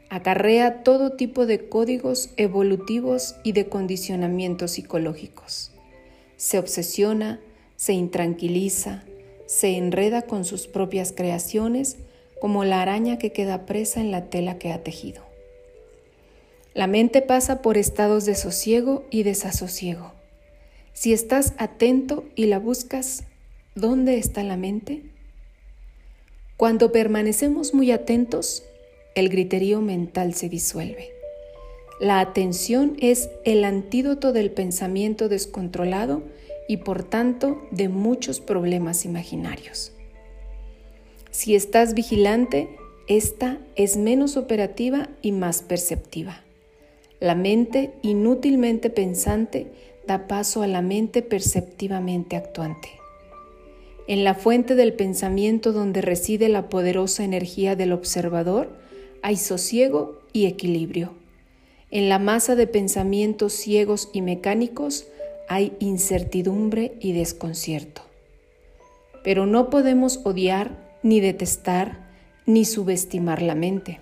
[0.10, 5.74] Acarrea todo tipo de códigos evolutivos y de condicionamientos psicológicos.
[6.38, 7.42] Se obsesiona,
[7.76, 9.04] se intranquiliza,
[9.46, 11.98] se enreda con sus propias creaciones
[12.44, 15.24] como la araña que queda presa en la tela que ha tejido.
[16.74, 20.12] La mente pasa por estados de sosiego y desasosiego.
[20.92, 23.24] Si estás atento y la buscas,
[23.76, 25.04] ¿dónde está la mente?
[26.58, 28.66] Cuando permanecemos muy atentos,
[29.16, 31.14] el griterío mental se disuelve.
[32.02, 36.24] La atención es el antídoto del pensamiento descontrolado
[36.68, 39.93] y por tanto de muchos problemas imaginarios.
[41.34, 42.70] Si estás vigilante,
[43.08, 46.44] esta es menos operativa y más perceptiva.
[47.20, 49.66] La mente inútilmente pensante
[50.06, 52.90] da paso a la mente perceptivamente actuante.
[54.08, 58.70] En la fuente del pensamiento donde reside la poderosa energía del observador
[59.24, 61.14] hay sosiego y equilibrio.
[61.90, 65.08] En la masa de pensamientos ciegos y mecánicos
[65.50, 68.04] hay incertidumbre y desconcierto.
[69.24, 72.00] Pero no podemos odiar, ni detestar,
[72.46, 74.00] ni subestimar la mente.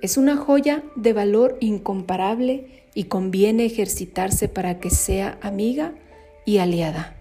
[0.00, 5.92] Es una joya de valor incomparable y conviene ejercitarse para que sea amiga
[6.44, 7.16] y aliada,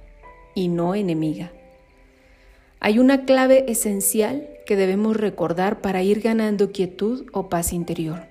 [0.56, 1.52] y no enemiga.
[2.80, 8.24] Hay una clave esencial que debemos recordar para ir ganando quietud o paz interior.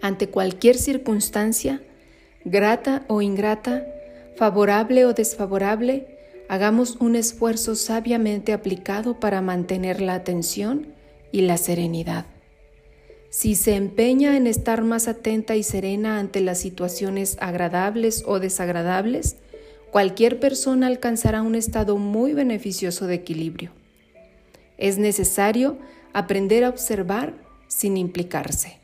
[0.00, 1.82] Ante cualquier circunstancia,
[2.44, 3.86] grata o ingrata,
[4.36, 6.11] favorable o desfavorable,
[6.48, 10.94] hagamos un esfuerzo sabiamente aplicado para mantener la atención
[11.32, 12.26] y la serenidad.
[13.30, 19.36] Si se empeña en estar más atenta y serena ante las situaciones agradables o desagradables,
[19.90, 23.72] cualquier persona alcanzará un estado muy beneficioso de equilibrio.
[24.76, 25.78] Es necesario
[26.12, 27.34] aprender a observar
[27.68, 28.78] sin implicarse.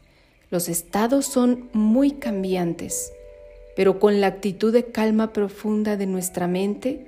[0.50, 3.12] Los estados son muy cambiantes,
[3.76, 7.07] pero con la actitud de calma profunda de nuestra mente,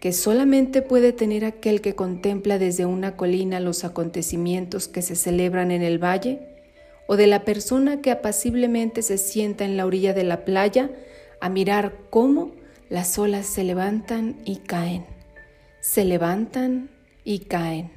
[0.00, 5.70] que solamente puede tener aquel que contempla desde una colina los acontecimientos que se celebran
[5.70, 6.40] en el valle,
[7.08, 10.90] o de la persona que apaciblemente se sienta en la orilla de la playa
[11.40, 12.52] a mirar cómo
[12.90, 15.06] las olas se levantan y caen,
[15.80, 16.90] se levantan
[17.24, 17.90] y caen.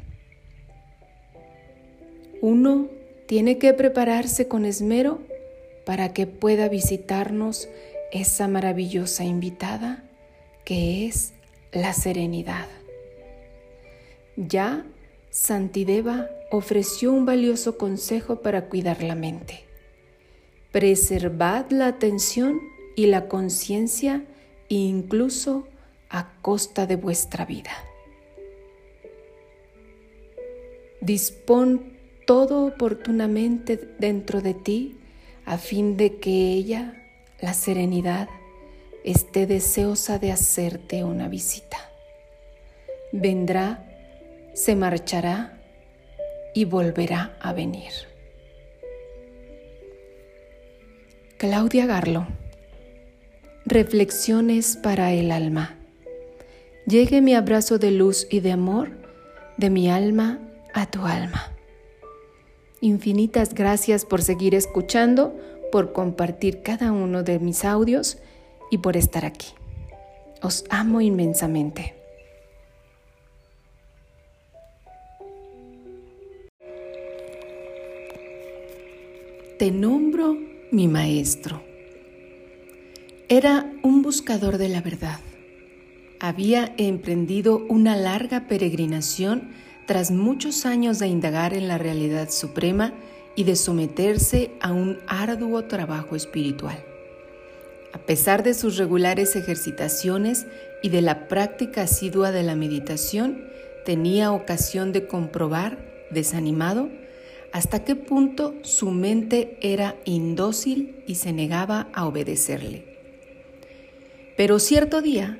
[2.42, 2.88] Uno
[3.28, 5.22] tiene que prepararse con esmero
[5.86, 7.70] para que pueda visitarnos
[8.12, 10.04] esa maravillosa invitada
[10.66, 11.34] que es
[11.72, 12.68] la serenidad.
[14.36, 14.86] Ya
[15.30, 19.64] Santideva ofreció un valioso consejo para cuidar la mente.
[20.72, 22.60] Preservad la atención
[22.96, 24.26] y la conciencia
[24.68, 25.68] incluso
[26.10, 27.72] a costa de vuestra vida.
[31.00, 31.94] Dispón
[32.28, 34.98] todo oportunamente dentro de ti
[35.46, 37.04] a fin de que ella,
[37.42, 38.30] la serenidad,
[39.04, 41.78] esté deseosa de hacerte una visita.
[43.12, 43.86] Vendrá,
[44.54, 45.58] se marchará
[46.54, 47.92] y volverá a venir.
[51.38, 52.28] Claudia Garlo
[53.66, 55.78] Reflexiones para el alma.
[56.88, 58.90] Llegue mi abrazo de luz y de amor
[59.58, 60.40] de mi alma
[60.74, 61.52] a tu alma.
[62.82, 65.36] Infinitas gracias por seguir escuchando,
[65.72, 68.18] por compartir cada uno de mis audios
[68.72, 69.50] y por estar aquí.
[70.42, 71.94] Os amo inmensamente.
[79.60, 80.36] Te nombro
[80.72, 81.62] mi maestro
[83.32, 85.22] era un buscador de la verdad.
[86.20, 89.52] Había emprendido una larga peregrinación
[89.88, 92.94] tras muchos años de indagar en la realidad suprema
[93.38, 96.91] y de someterse a un arduo trabajo espiritual.
[97.94, 100.48] A pesar de sus regulares ejercitaciones
[100.82, 103.46] y de la práctica asidua de la meditación,
[103.86, 105.78] tenía ocasión de comprobar,
[106.12, 106.90] desanimado,
[107.52, 112.86] hasta qué punto su mente era indócil y se negaba a obedecerle.
[114.38, 115.38] Pero cierto día,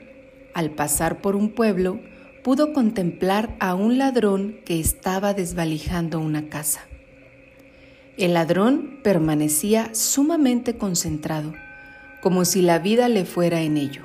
[0.54, 2.02] al pasar por un pueblo,
[2.44, 6.82] pudo contemplar a un ladrón que estaba desvalijando una casa.
[8.18, 11.54] El ladrón permanecía sumamente concentrado,
[12.22, 14.04] como si la vida le fuera en ello.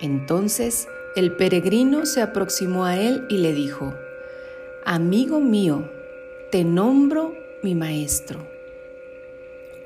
[0.00, 3.94] Entonces el peregrino se aproximó a él y le dijo,
[4.84, 5.90] Amigo mío,
[6.50, 8.46] te nombro mi maestro.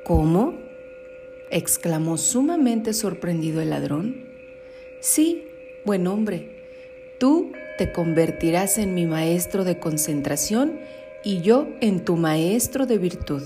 [0.04, 0.58] ¿Cómo?
[1.50, 4.26] exclamó sumamente sorprendido el ladrón.
[5.00, 5.46] Sí,
[5.84, 6.58] buen hombre,
[7.18, 10.78] Tú te convertirás en mi maestro de concentración
[11.24, 13.42] y yo en tu maestro de virtud.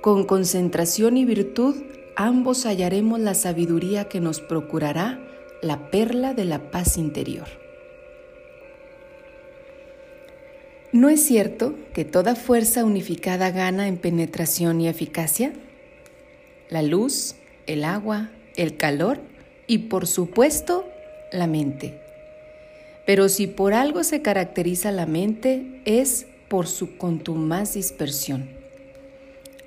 [0.00, 1.76] Con concentración y virtud
[2.16, 5.20] ambos hallaremos la sabiduría que nos procurará
[5.62, 7.48] la perla de la paz interior.
[10.92, 15.52] ¿No es cierto que toda fuerza unificada gana en penetración y eficacia?
[16.68, 17.36] La luz,
[17.66, 19.20] el agua, el calor
[19.66, 20.88] y por supuesto
[21.30, 22.00] la mente.
[23.06, 28.50] Pero si por algo se caracteriza la mente es por su contumaz dispersión.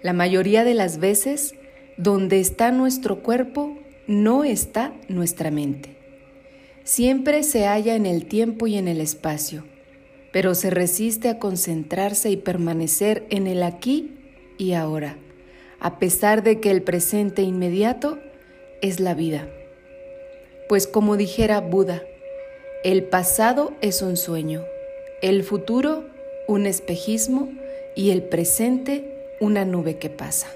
[0.02, 1.56] La mayoría de las veces,
[1.98, 3.78] donde está nuestro cuerpo,
[4.08, 5.98] no está nuestra mente.
[6.84, 9.64] Siempre se halla en el tiempo y en el espacio,
[10.32, 14.16] pero se resiste a concentrarse y permanecer en el aquí
[14.58, 15.18] y ahora,
[15.80, 18.20] a pesar de que el presente inmediato
[18.82, 19.48] es la vida.
[20.68, 22.04] Pues como dijera Buda,
[22.84, 24.64] el pasado es un sueño,
[25.22, 26.06] el futuro
[26.48, 27.50] un espejismo
[27.96, 30.48] y el presente una nube que pasa.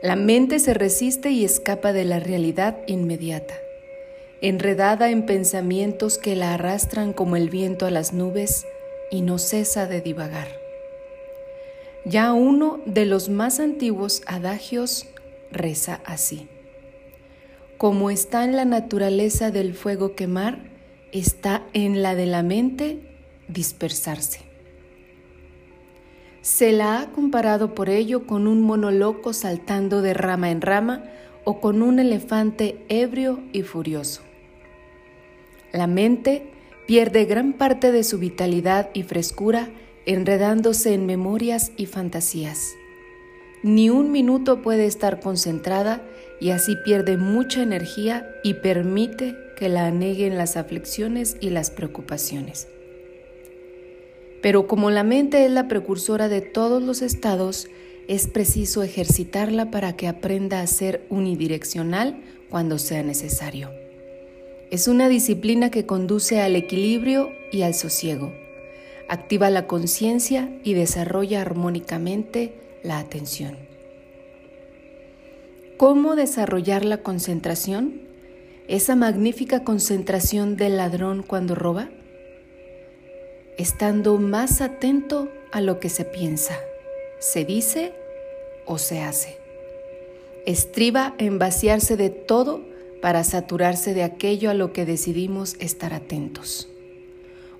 [0.00, 3.54] La mente se resiste y escapa de la realidad inmediata,
[4.40, 8.64] enredada en pensamientos que la arrastran como el viento a las nubes
[9.10, 10.46] y no cesa de divagar.
[12.04, 15.06] Ya uno de los más antiguos adagios
[15.50, 16.46] reza así.
[17.76, 20.60] Como está en la naturaleza del fuego quemar,
[21.10, 23.00] está en la de la mente
[23.48, 24.47] dispersarse.
[26.48, 31.04] Se la ha comparado por ello con un mono loco saltando de rama en rama
[31.44, 34.22] o con un elefante ebrio y furioso.
[35.72, 36.50] La mente
[36.86, 39.68] pierde gran parte de su vitalidad y frescura
[40.06, 42.72] enredándose en memorias y fantasías.
[43.62, 46.02] Ni un minuto puede estar concentrada
[46.40, 52.68] y así pierde mucha energía y permite que la aneguen las aflicciones y las preocupaciones.
[54.42, 57.68] Pero como la mente es la precursora de todos los estados,
[58.06, 63.70] es preciso ejercitarla para que aprenda a ser unidireccional cuando sea necesario.
[64.70, 68.32] Es una disciplina que conduce al equilibrio y al sosiego.
[69.08, 73.56] Activa la conciencia y desarrolla armónicamente la atención.
[75.76, 78.08] ¿Cómo desarrollar la concentración?
[78.68, 81.88] esa magnífica concentración del ladrón cuando roba?
[83.58, 86.60] Estando más atento a lo que se piensa,
[87.18, 87.92] se dice
[88.66, 89.36] o se hace.
[90.46, 92.62] Estriba en vaciarse de todo
[93.02, 96.68] para saturarse de aquello a lo que decidimos estar atentos.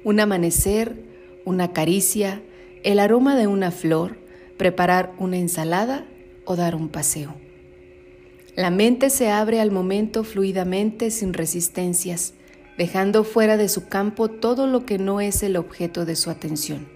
[0.05, 0.94] Un amanecer,
[1.44, 2.42] una caricia,
[2.84, 4.18] el aroma de una flor,
[4.57, 6.07] preparar una ensalada
[6.44, 7.34] o dar un paseo.
[8.55, 12.34] La mente se abre al momento fluidamente sin resistencias,
[12.78, 16.86] dejando fuera de su campo todo lo que no es el objeto de su atención.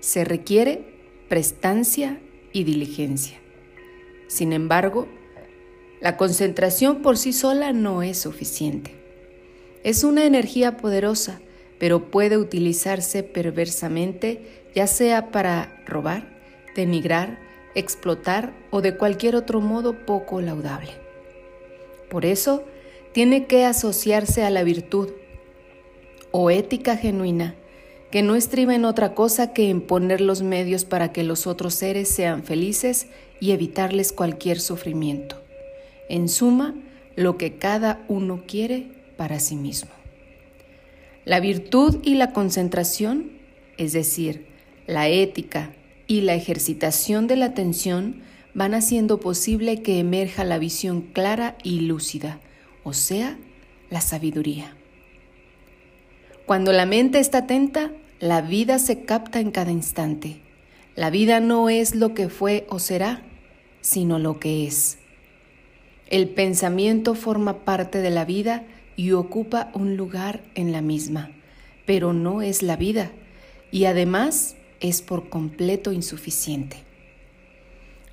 [0.00, 0.84] Se requiere
[1.28, 2.20] prestancia
[2.52, 3.38] y diligencia.
[4.26, 5.06] Sin embargo,
[6.00, 8.94] la concentración por sí sola no es suficiente.
[9.84, 11.40] Es una energía poderosa,
[11.78, 16.36] pero puede utilizarse perversamente, ya sea para robar,
[16.74, 17.38] denigrar,
[17.76, 20.90] explotar o de cualquier otro modo poco laudable.
[22.10, 22.64] Por eso,
[23.12, 25.10] tiene que asociarse a la virtud
[26.30, 27.54] o ética genuina,
[28.10, 31.74] que no estriba en otra cosa que en poner los medios para que los otros
[31.74, 33.08] seres sean felices
[33.40, 35.42] y evitarles cualquier sufrimiento.
[36.08, 36.74] En suma,
[37.16, 38.86] lo que cada uno quiere
[39.16, 39.90] para sí mismo.
[41.24, 43.32] La virtud y la concentración,
[43.76, 44.46] es decir,
[44.86, 45.72] la ética,
[46.08, 48.22] y la ejercitación de la atención
[48.54, 52.40] van haciendo posible que emerja la visión clara y lúcida,
[52.88, 53.38] o sea,
[53.90, 54.74] la sabiduría.
[56.46, 60.40] Cuando la mente está atenta, la vida se capta en cada instante.
[60.96, 63.22] La vida no es lo que fue o será,
[63.82, 64.98] sino lo que es.
[66.08, 68.64] El pensamiento forma parte de la vida
[68.96, 71.30] y ocupa un lugar en la misma,
[71.84, 73.12] pero no es la vida
[73.70, 76.88] y además es por completo insuficiente.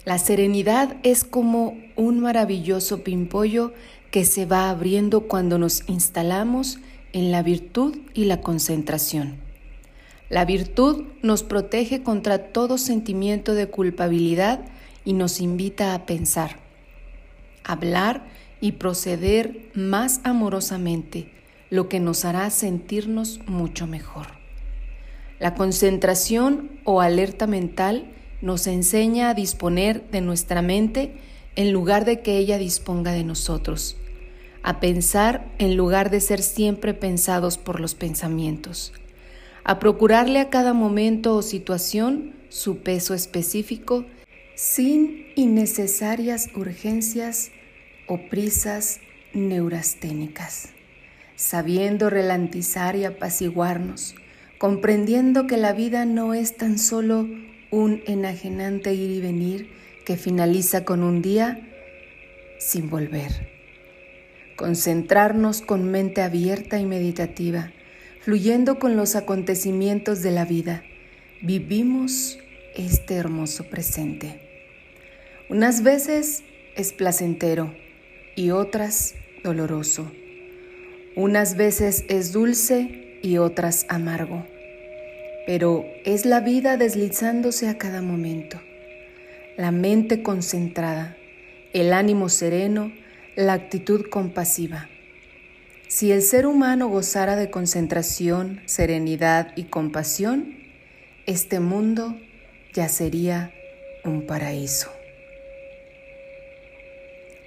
[0.05, 3.73] La serenidad es como un maravilloso pimpollo
[4.15, 6.79] que se va abriendo cuando nos instalamos
[7.11, 9.41] en la virtud y la concentración.
[10.29, 14.61] La virtud nos protege contra todo sentimiento de culpabilidad
[15.03, 16.59] y nos invita a pensar,
[17.65, 18.25] hablar
[18.61, 21.29] y proceder más amorosamente,
[21.69, 24.27] lo que nos hará sentirnos mucho mejor.
[25.39, 28.05] La concentración o alerta mental
[28.41, 31.17] nos enseña a disponer de nuestra mente
[31.57, 33.97] en lugar de que ella disponga de nosotros,
[34.65, 38.93] a pensar en lugar de ser siempre pensados por los pensamientos,
[39.63, 44.05] a procurarle a cada momento o situación su peso específico
[44.55, 47.51] sin innecesarias urgencias
[48.07, 49.01] o prisas
[49.35, 50.69] neurasténicas,
[51.35, 54.15] sabiendo relantizar y apaciguarnos,
[54.57, 57.27] comprendiendo que la vida no es tan solo
[57.69, 59.69] un enajenante ir y venir
[60.07, 61.59] que finaliza con un día
[62.57, 63.54] sin volver.
[64.55, 67.71] Concentrarnos con mente abierta y meditativa,
[68.21, 70.83] fluyendo con los acontecimientos de la vida,
[71.41, 72.39] vivimos
[72.75, 74.41] este hermoso presente.
[75.49, 76.43] Unas veces
[76.75, 77.73] es placentero
[78.35, 80.11] y otras doloroso.
[81.15, 84.45] Unas veces es dulce y otras amargo
[85.45, 88.59] pero es la vida deslizándose a cada momento,
[89.57, 91.17] la mente concentrada,
[91.73, 92.91] el ánimo sereno,
[93.35, 94.89] la actitud compasiva.
[95.89, 100.57] Si el ser humano gozara de concentración, serenidad y compasión,
[101.25, 102.17] este mundo
[102.73, 103.51] ya sería
[104.05, 104.91] un paraíso.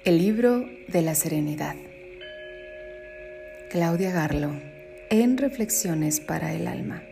[0.05, 1.75] El libro de la serenidad.
[3.71, 4.51] Claudia Garlo,
[5.09, 7.03] en Reflexiones para el Alma.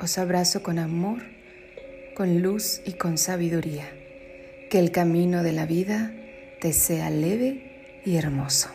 [0.00, 1.22] Os abrazo con amor,
[2.14, 3.88] con luz y con sabiduría.
[4.70, 6.12] Que el camino de la vida
[6.60, 8.68] te sea leve y hermoso.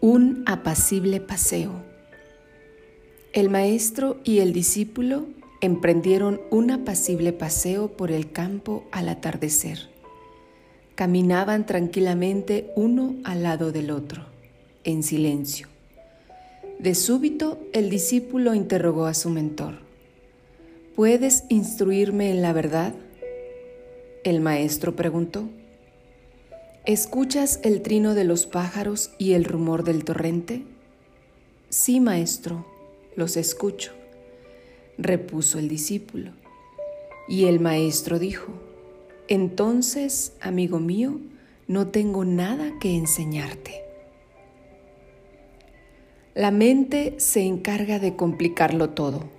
[0.00, 1.82] Un apacible paseo.
[3.32, 5.26] El maestro y el discípulo
[5.60, 9.90] emprendieron un apacible paseo por el campo al atardecer.
[10.96, 14.26] Caminaban tranquilamente uno al lado del otro
[14.84, 15.68] en silencio.
[16.78, 19.81] De súbito el discípulo interrogó a su mentor,
[20.94, 22.94] ¿Puedes instruirme en la verdad?
[24.24, 25.48] El maestro preguntó,
[26.84, 30.64] ¿Escuchas el trino de los pájaros y el rumor del torrente?
[31.70, 32.66] Sí, maestro,
[33.16, 33.92] los escucho,
[34.98, 36.32] repuso el discípulo.
[37.26, 38.52] Y el maestro dijo,
[39.28, 41.20] Entonces, amigo mío,
[41.68, 43.82] no tengo nada que enseñarte.
[46.34, 49.31] La mente se encarga de complicarlo todo.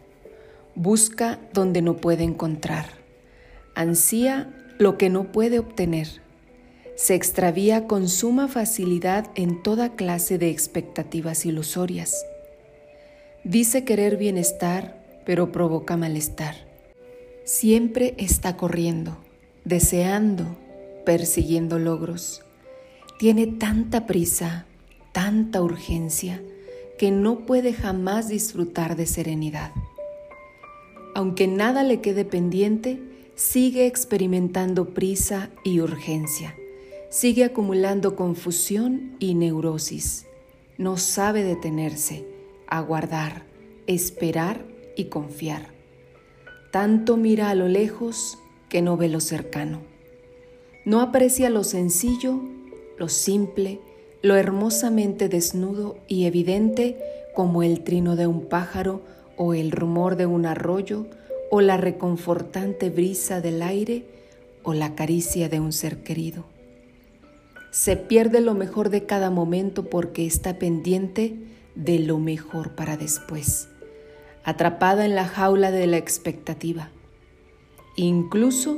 [0.75, 2.85] Busca donde no puede encontrar.
[3.75, 6.21] Ansía lo que no puede obtener.
[6.95, 12.25] Se extravía con suma facilidad en toda clase de expectativas ilusorias.
[13.43, 16.55] Dice querer bienestar, pero provoca malestar.
[17.45, 19.17] Siempre está corriendo,
[19.65, 20.57] deseando,
[21.05, 22.41] persiguiendo logros.
[23.19, 24.65] Tiene tanta prisa,
[25.11, 26.41] tanta urgencia
[26.97, 29.71] que no puede jamás disfrutar de serenidad.
[31.15, 32.99] Aunque nada le quede pendiente,
[33.35, 36.55] sigue experimentando prisa y urgencia,
[37.09, 40.25] sigue acumulando confusión y neurosis.
[40.77, 42.25] No sabe detenerse,
[42.67, 43.43] aguardar,
[43.85, 45.67] esperar y confiar.
[46.71, 48.39] Tanto mira a lo lejos
[48.69, 49.81] que no ve lo cercano.
[50.85, 52.41] No aprecia lo sencillo,
[52.97, 53.79] lo simple,
[54.23, 56.97] lo hermosamente desnudo y evidente
[57.35, 59.01] como el trino de un pájaro
[59.37, 61.07] o el rumor de un arroyo
[61.49, 64.05] o la reconfortante brisa del aire
[64.63, 66.45] o la caricia de un ser querido.
[67.71, 71.35] Se pierde lo mejor de cada momento porque está pendiente
[71.75, 73.67] de lo mejor para después,
[74.43, 76.89] atrapada en la jaula de la expectativa.
[77.95, 78.77] Incluso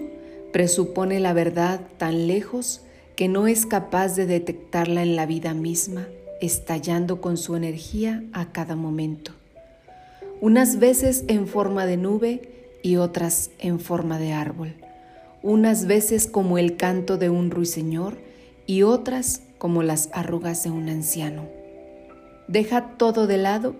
[0.51, 2.81] presupone la verdad tan lejos
[3.15, 6.07] que no es capaz de detectarla en la vida misma,
[6.41, 9.31] estallando con su energía a cada momento.
[10.41, 12.41] Unas veces en forma de nube
[12.83, 14.75] y otras en forma de árbol.
[15.41, 18.17] Unas veces como el canto de un ruiseñor
[18.67, 21.47] y otras como las arrugas de un anciano.
[22.47, 23.75] Deja todo de lado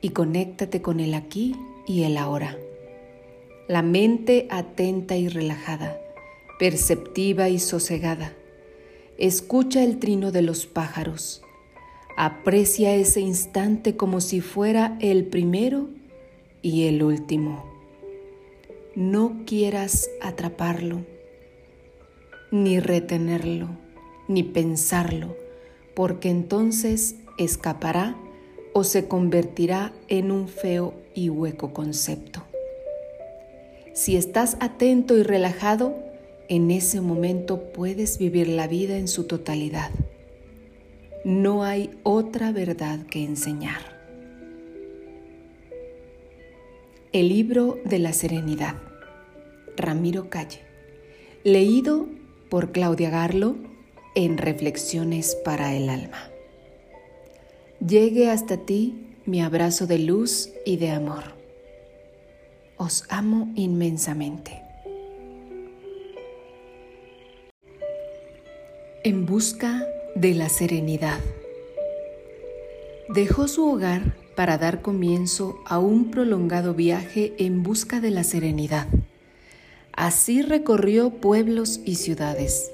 [0.00, 1.56] y conéctate con el aquí
[1.86, 2.56] y el ahora.
[3.68, 5.98] La mente atenta y relajada,
[6.58, 8.32] perceptiva y sosegada.
[9.18, 11.42] Escucha el trino de los pájaros.
[12.16, 15.88] Aprecia ese instante como si fuera el primero
[16.60, 17.64] y el último.
[18.94, 21.06] No quieras atraparlo,
[22.50, 23.70] ni retenerlo,
[24.28, 25.34] ni pensarlo,
[25.94, 28.16] porque entonces escapará
[28.74, 32.42] o se convertirá en un feo y hueco concepto.
[33.94, 35.94] Si estás atento y relajado,
[36.48, 39.90] en ese momento puedes vivir la vida en su totalidad.
[41.24, 43.80] No hay otra verdad que enseñar.
[47.12, 48.76] El libro de la serenidad.
[49.76, 50.60] Ramiro Calle.
[51.44, 52.06] Leído
[52.50, 53.56] por Claudia Garlo
[54.14, 56.32] en Reflexiones para el Alma
[57.86, 61.24] llegue hasta ti mi abrazo de luz y de amor.
[62.76, 64.62] Os amo inmensamente.
[69.04, 71.20] En busca de la serenidad.
[73.08, 78.86] Dejó su hogar para dar comienzo a un prolongado viaje en busca de la serenidad.
[79.92, 82.70] Así recorrió pueblos y ciudades,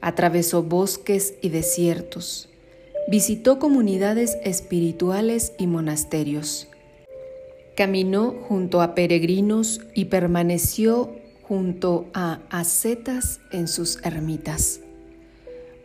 [0.00, 2.48] atravesó bosques y desiertos,
[3.10, 6.68] Visitó comunidades espirituales y monasterios.
[7.74, 14.80] Caminó junto a peregrinos y permaneció junto a ascetas en sus ermitas.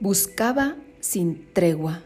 [0.02, 2.02] Buscaba sin tregua,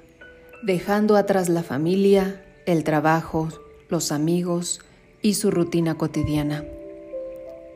[0.64, 3.48] dejando atrás la familia, el trabajo,
[3.90, 4.82] los amigos
[5.22, 6.66] y su rutina cotidiana.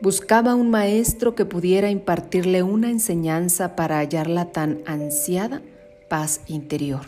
[0.00, 5.62] Buscaba un maestro que pudiera impartirle una enseñanza para hallar la tan ansiada
[6.08, 7.02] paz interior.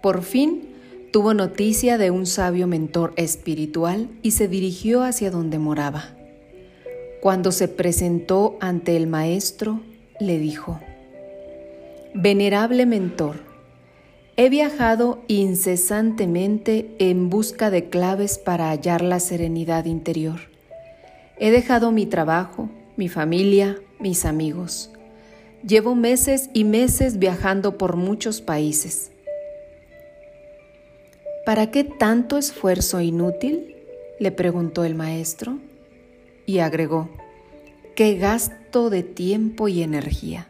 [0.00, 0.68] Por fin
[1.12, 6.04] tuvo noticia de un sabio mentor espiritual y se dirigió hacia donde moraba.
[7.20, 9.80] Cuando se presentó ante el maestro,
[10.20, 10.78] le dijo,
[12.16, 13.40] Venerable mentor,
[14.36, 20.38] he viajado incesantemente en busca de claves para hallar la serenidad interior.
[21.40, 24.92] He dejado mi trabajo, mi familia, mis amigos.
[25.66, 29.10] Llevo meses y meses viajando por muchos países.
[31.44, 33.74] ¿Para qué tanto esfuerzo inútil?
[34.20, 35.58] le preguntó el maestro
[36.46, 37.10] y agregó,
[37.96, 40.46] ¿qué gasto de tiempo y energía?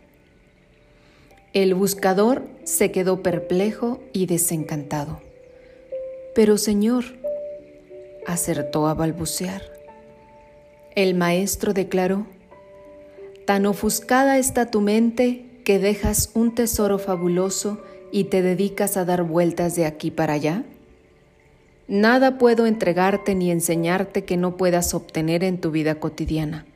[1.55, 5.21] El buscador se quedó perplejo y desencantado.
[6.35, 7.05] Pero Señor,
[8.27, 9.63] acertó a balbucear.
[10.97, 12.27] El maestro declaró,
[13.47, 17.81] tan ofuscada está tu mente que dejas un tesoro fabuloso
[18.11, 20.65] y te dedicas a dar vueltas de aquí para allá.
[21.87, 26.67] Nada puedo entregarte ni enseñarte que no puedas obtener en tu vida cotidiana.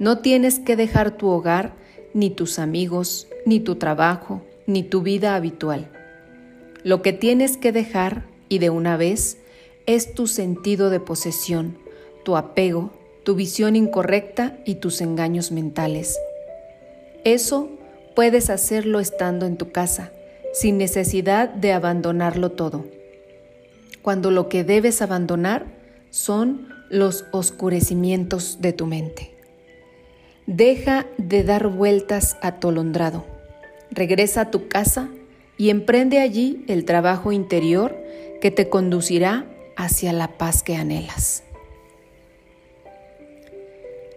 [0.00, 1.74] No tienes que dejar tu hogar,
[2.14, 5.88] ni tus amigos, ni tu trabajo, ni tu vida habitual.
[6.82, 9.38] Lo que tienes que dejar, y de una vez,
[9.86, 11.78] es tu sentido de posesión,
[12.22, 12.92] tu apego,
[13.24, 16.18] tu visión incorrecta y tus engaños mentales.
[17.24, 17.70] Eso
[18.14, 20.12] puedes hacerlo estando en tu casa,
[20.52, 22.84] sin necesidad de abandonarlo todo
[24.06, 25.66] cuando lo que debes abandonar
[26.10, 29.34] son los oscurecimientos de tu mente.
[30.46, 33.24] Deja de dar vueltas atolondrado.
[33.96, 35.08] Regresa a tu casa
[35.56, 37.96] y emprende allí el trabajo interior
[38.42, 41.44] que te conducirá hacia la paz que anhelas.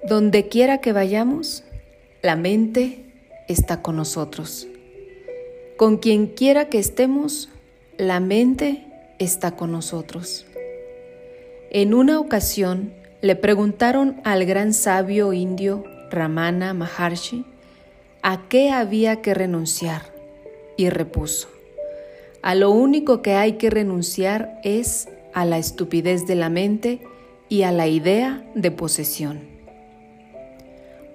[0.05, 1.63] Donde quiera que vayamos,
[2.21, 3.05] la mente
[3.47, 4.67] está con nosotros.
[5.77, 7.47] Con quien quiera que estemos,
[7.97, 8.85] la mente
[9.17, 10.45] está con nosotros.
[11.71, 17.45] En una ocasión le preguntaron al gran sabio indio Ramana Maharshi
[18.21, 20.01] a qué había que renunciar
[20.77, 21.47] y repuso,
[22.41, 26.99] a lo único que hay que renunciar es a la estupidez de la mente
[27.49, 29.41] y a la idea de posesión.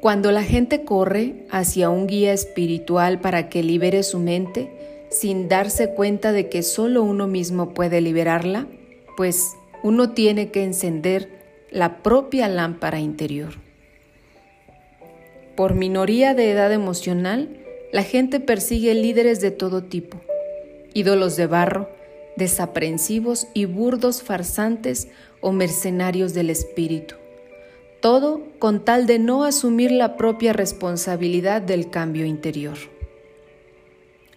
[0.00, 4.70] Cuando la gente corre hacia un guía espiritual para que libere su mente,
[5.09, 8.66] sin darse cuenta de que solo uno mismo puede liberarla,
[9.16, 9.52] pues
[9.82, 11.30] uno tiene que encender
[11.70, 13.63] la propia lámpara interior.
[15.57, 17.48] Por minoría de edad emocional,
[17.92, 20.20] la gente persigue líderes de todo tipo,
[20.94, 21.88] ídolos de barro,
[22.36, 25.09] desaprensivos y burdos farsantes
[25.40, 27.14] o mercenarios del espíritu.
[28.05, 32.76] todo con tal de no asumir la propia responsabilidad del cambio interior.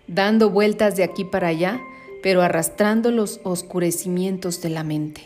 [0.08, 1.82] Dando vueltas de aquí para allá,
[2.24, 5.24] pero arrastrando los oscurecimientos de la mente.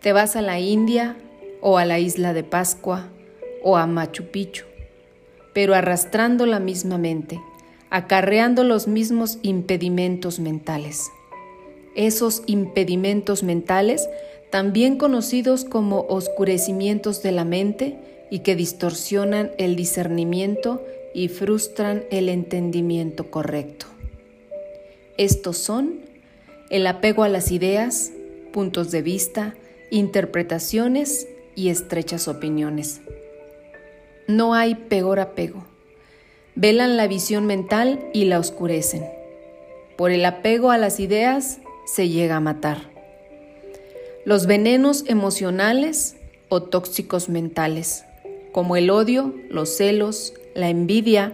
[0.00, 1.16] Te vas a la India
[1.60, 3.08] o a la isla de Pascua
[3.64, 4.66] o a Machu Picchu,
[5.52, 7.40] pero arrastrando la misma mente,
[7.90, 11.10] acarreando los mismos impedimentos mentales.
[11.94, 14.08] Esos impedimentos mentales,
[14.50, 17.98] también conocidos como oscurecimientos de la mente
[18.30, 20.82] y que distorsionan el discernimiento
[21.14, 23.86] y frustran el entendimiento correcto.
[25.18, 26.00] Estos son
[26.70, 28.12] el apego a las ideas,
[28.52, 29.54] puntos de vista,
[29.90, 33.02] interpretaciones y estrechas opiniones.
[34.26, 35.64] No hay peor apego.
[36.54, 39.04] Velan la visión mental y la oscurecen.
[39.96, 42.90] Por el apego a las ideas se llega a matar.
[44.24, 46.16] Los venenos emocionales
[46.48, 48.04] o tóxicos mentales,
[48.52, 51.32] como el odio, los celos, la envidia,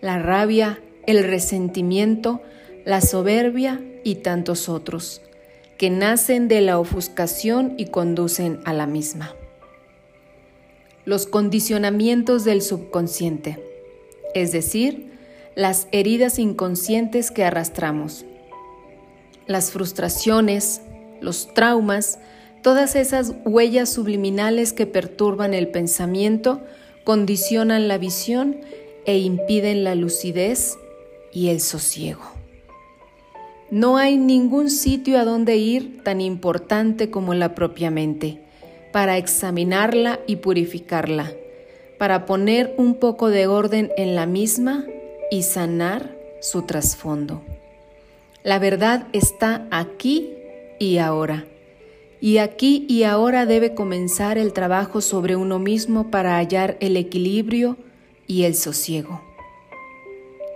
[0.00, 2.40] la rabia, el resentimiento,
[2.84, 5.20] la soberbia y tantos otros,
[5.76, 9.34] que nacen de la ofuscación y conducen a la misma.
[11.10, 13.58] Los condicionamientos del subconsciente,
[14.32, 15.10] es decir,
[15.56, 18.24] las heridas inconscientes que arrastramos,
[19.48, 20.82] las frustraciones,
[21.20, 22.20] los traumas,
[22.62, 26.60] todas esas huellas subliminales que perturban el pensamiento,
[27.02, 28.60] condicionan la visión
[29.04, 30.78] e impiden la lucidez
[31.32, 32.22] y el sosiego.
[33.72, 38.44] No hay ningún sitio a donde ir tan importante como la propia mente,
[38.92, 41.32] para examinarla y purificarla,
[41.98, 44.86] para poner un poco de orden en la misma
[45.30, 47.42] y sanar su trasfondo.
[48.42, 50.30] La verdad está aquí
[50.78, 51.44] y ahora.
[52.22, 57.76] Y aquí y ahora debe comenzar el trabajo sobre uno mismo para hallar el equilibrio
[58.26, 59.22] y el sosiego.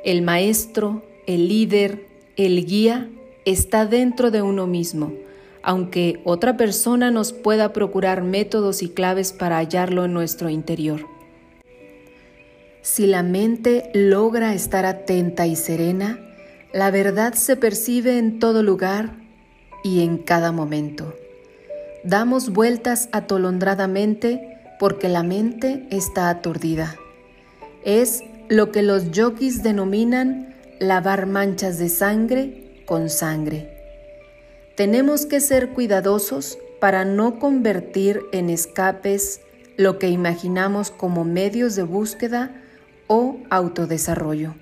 [0.05, 2.07] El maestro, el líder,
[2.37, 3.09] el guía
[3.45, 5.13] está dentro de uno mismo,
[5.65, 11.07] aunque otra persona nos pueda procurar métodos y claves para hallarlo en nuestro interior.
[12.83, 16.21] Si la mente logra estar atenta y serena,
[16.75, 19.15] la verdad se percibe en todo lugar
[19.83, 21.15] y en cada momento.
[22.05, 26.97] Damos vueltas atolondradamente porque la mente está aturdida.
[27.85, 33.74] Es lo que los yogis denominan lavar manchas de sangre con sangre.
[34.77, 39.41] Tenemos que ser cuidadosos para no convertir en escapes
[39.77, 42.61] lo que imaginamos como medios de búsqueda
[43.07, 44.55] o autodesarrollo.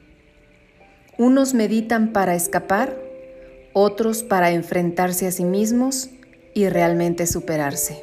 [1.16, 2.94] Unos meditan para escapar,
[3.72, 6.10] otros para enfrentarse a sí mismos
[6.52, 8.02] y realmente superarse.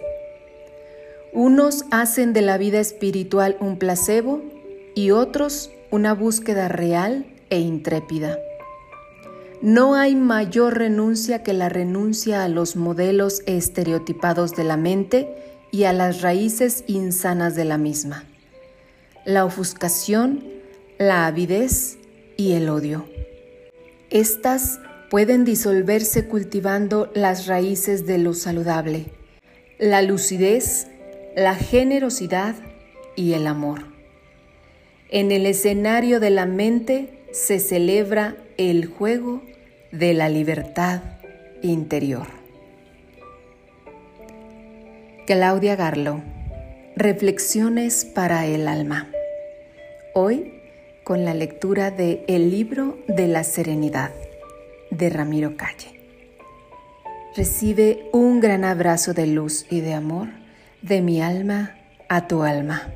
[1.32, 4.42] Unos hacen de la vida espiritual un placebo
[4.96, 8.40] y otros una búsqueda real e intrépida.
[9.62, 15.28] No hay mayor renuncia que la renuncia a los modelos estereotipados de la mente
[15.70, 18.24] y a las raíces insanas de la misma.
[19.26, 20.46] La ofuscación,
[20.98, 21.98] la avidez
[22.38, 23.06] y el odio.
[24.10, 24.80] Estas
[25.10, 29.08] pueden disolverse cultivando las raíces de lo saludable,
[29.78, 30.88] la lucidez,
[31.36, 32.56] la generosidad
[33.18, 33.84] y el amor.
[35.10, 39.42] En el escenario de la mente se celebra el juego
[39.92, 41.02] de la libertad
[41.62, 42.28] interior.
[45.26, 46.22] Claudia Garlo,
[46.96, 49.10] Reflexiones para el alma.
[50.14, 50.54] Hoy
[51.04, 54.12] con la lectura de El libro de la serenidad
[54.92, 56.00] de Ramiro Calle.
[57.36, 60.28] Recibe un gran abrazo de luz y de amor
[60.82, 61.78] de mi alma
[62.10, 62.94] a tu alma.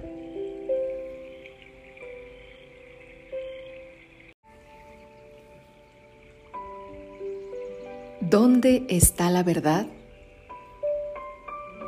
[8.30, 9.86] ¿Dónde está la verdad?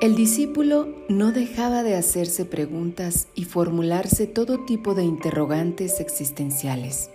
[0.02, 7.10] El discípulo no dejaba de hacerse preguntas y formularse todo tipo de interrogantes existenciales.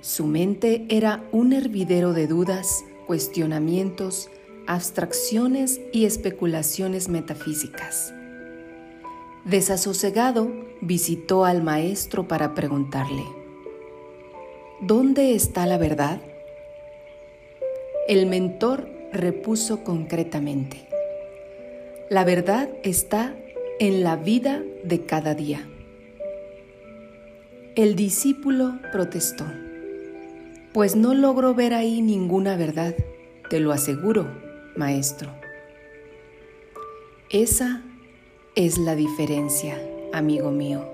[0.00, 4.30] Su mente era un hervidero de dudas, cuestionamientos,
[4.66, 8.14] abstracciones y especulaciones metafísicas.
[9.44, 13.24] Desasosegado, visitó al maestro para preguntarle,
[14.80, 16.22] ¿Dónde está la verdad?
[18.08, 20.88] El mentor repuso concretamente,
[22.10, 23.32] la verdad está
[23.78, 25.68] en la vida de cada día.
[27.76, 29.46] El discípulo protestó,
[30.72, 32.96] pues no logro ver ahí ninguna verdad,
[33.48, 34.26] te lo aseguro,
[34.74, 35.30] maestro.
[37.30, 37.84] Esa
[38.56, 39.80] es la diferencia,
[40.12, 40.84] amigo mío,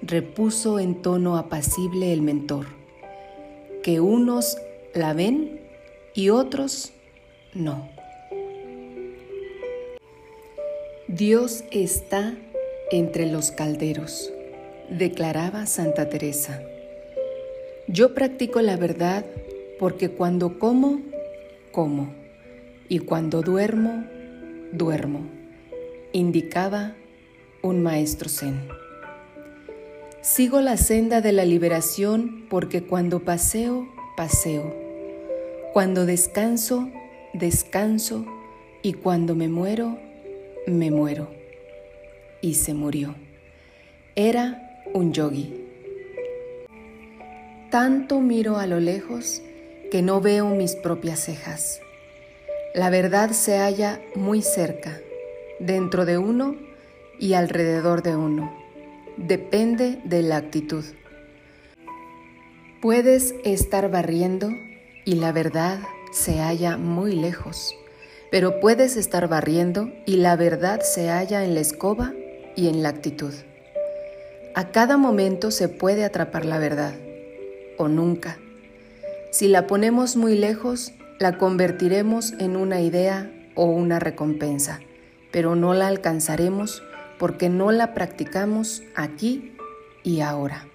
[0.00, 2.64] repuso en tono apacible el mentor,
[3.82, 4.56] que unos
[4.94, 5.59] la ven
[6.14, 6.92] y otros
[7.54, 7.88] no.
[11.08, 12.36] Dios está
[12.90, 14.32] entre los calderos,
[14.88, 16.62] declaraba Santa Teresa.
[17.88, 19.24] Yo practico la verdad
[19.78, 21.00] porque cuando como,
[21.72, 22.14] como,
[22.88, 24.04] y cuando duermo,
[24.72, 25.28] duermo,
[26.12, 26.94] indicaba
[27.62, 28.68] un maestro zen.
[30.22, 34.89] Sigo la senda de la liberación porque cuando paseo, paseo.
[35.72, 36.90] Cuando descanso,
[37.32, 38.26] descanso.
[38.82, 39.98] Y cuando me muero,
[40.66, 41.30] me muero.
[42.40, 43.14] Y se murió.
[44.16, 45.54] Era un yogi.
[47.70, 49.42] Tanto miro a lo lejos
[49.92, 51.80] que no veo mis propias cejas.
[52.74, 55.00] La verdad se halla muy cerca,
[55.60, 56.56] dentro de uno
[57.20, 58.52] y alrededor de uno.
[59.16, 60.84] Depende de la actitud.
[62.80, 64.50] Puedes estar barriendo
[65.10, 65.80] y la verdad
[66.12, 67.74] se halla muy lejos,
[68.30, 72.12] pero puedes estar barriendo y la verdad se halla en la escoba
[72.54, 73.34] y en la actitud.
[74.54, 76.94] A cada momento se puede atrapar la verdad
[77.76, 78.38] o nunca.
[79.32, 84.78] Si la ponemos muy lejos, la convertiremos en una idea o una recompensa,
[85.32, 86.84] pero no la alcanzaremos
[87.18, 89.56] porque no la practicamos aquí
[90.04, 90.68] y ahora.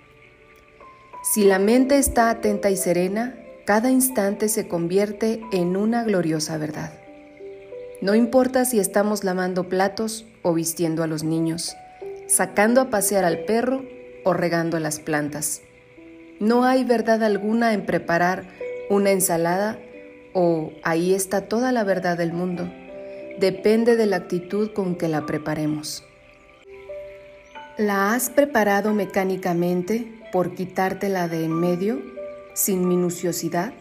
[1.23, 6.93] Si la mente está atenta y serena, cada instante se convierte en una gloriosa verdad.
[7.99, 11.75] No importa si estamos lavando platos o vistiendo a los niños,
[12.27, 13.83] sacando a pasear al perro
[14.23, 15.61] o regando las plantas.
[16.39, 18.45] No hay verdad alguna en preparar
[18.89, 19.79] una ensalada
[20.33, 22.71] o ahí está toda la verdad del mundo.
[23.39, 26.03] Depende de la actitud con que la preparemos.
[27.77, 32.14] ¿La has preparado mecánicamente por quitártela de en medio,
[32.55, 33.73] sin minuciosidad?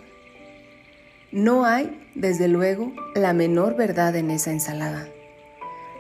[1.33, 5.09] No hay, desde luego, la menor verdad en esa ensalada.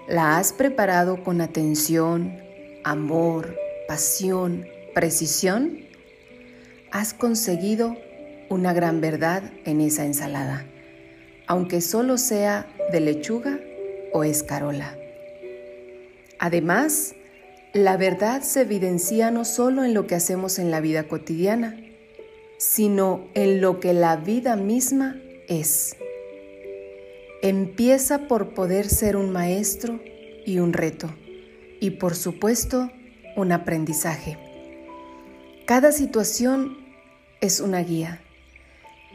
[0.07, 2.37] ¿La has preparado con atención,
[2.85, 3.57] amor,
[3.89, 5.85] pasión, precisión?
[6.95, 7.97] has conseguido
[8.49, 10.65] una gran verdad en esa ensalada,
[11.49, 13.59] aunque solo sea de lechuga
[14.13, 14.97] o escarola.
[16.39, 17.17] Además,
[17.73, 21.77] la verdad se evidencia no solo en lo que hacemos en la vida cotidiana,
[22.65, 25.97] sino en lo que la vida misma es.
[27.43, 30.01] Empieza por poder ser un maestro
[30.47, 31.11] y un reto,
[31.79, 32.91] y por supuesto,
[33.37, 34.39] un aprendizaje.
[35.67, 36.79] Cada situación
[37.43, 38.23] es una guía.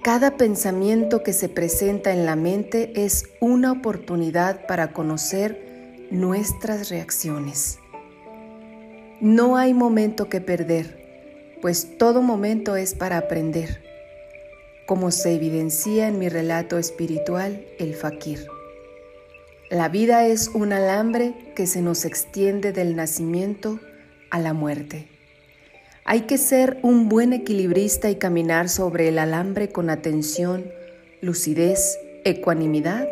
[0.04, 7.80] Cada pensamiento que se presenta en la mente es una oportunidad para conocer nuestras reacciones.
[9.22, 10.99] No hay momento que perder,
[11.62, 13.84] pues todo momento es para aprender,
[14.86, 18.48] como se evidencia en mi relato espiritual, el fakir.
[19.70, 23.80] La vida es un alambre que se nos extiende del nacimiento
[24.32, 25.08] a la muerte.
[26.06, 30.72] Hay que ser un buen equilibrista y caminar sobre el alambre con atención,
[31.22, 33.08] lucidez, ecuanimidad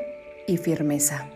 [0.48, 1.30] y firmeza.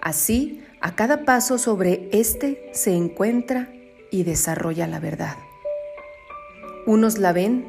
[0.00, 3.68] Así, a cada paso sobre este se encuentra
[4.10, 5.36] y desarrolla la verdad.
[6.90, 7.64] Unos la ven,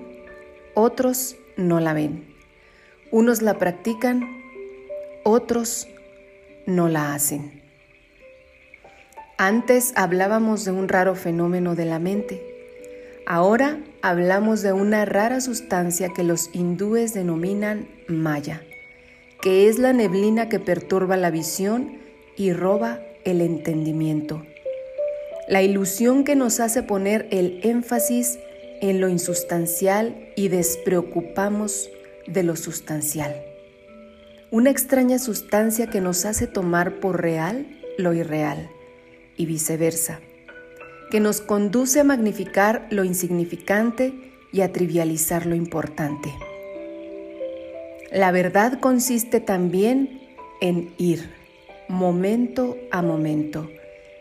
[0.74, 2.26] otros no la ven.
[3.12, 4.28] Unos la practican,
[5.24, 5.88] otros
[6.66, 7.62] no la hacen.
[9.38, 12.42] Antes hablábamos de un raro fenómeno de la mente
[13.28, 18.64] Ahora hablamos de una rara sustancia que los hindúes denominan maya,
[19.40, 22.00] que es la neblina que perturba la visión
[22.38, 24.44] y roba el entendimiento.
[25.48, 28.40] La ilusión que nos hace poner el énfasis
[28.82, 31.90] en lo insustancial y despreocupamos
[32.28, 33.36] de lo sustancial.
[34.50, 37.66] Una extraña sustancia que nos hace tomar por real
[37.98, 38.70] lo irreal
[39.38, 40.20] y viceversa
[41.12, 44.14] que nos conduce a magnificar lo insignificante
[44.54, 46.34] y a trivializar lo importante.
[48.12, 50.22] La verdad consiste también
[50.62, 51.30] en ir,
[51.90, 53.70] momento a momento,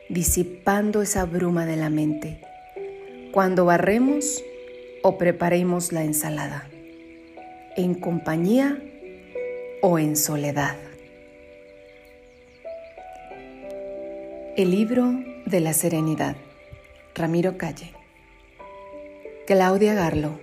[0.08, 2.40] disipando esa bruma de la mente,
[3.30, 4.42] cuando barremos
[5.02, 6.68] o preparemos la ensalada,
[7.76, 8.82] en compañía
[9.82, 10.76] o en soledad.
[14.56, 15.12] El libro
[15.46, 16.36] de la serenidad.
[17.14, 17.92] Ramiro Calle.
[19.46, 20.38] Claudia Garlo.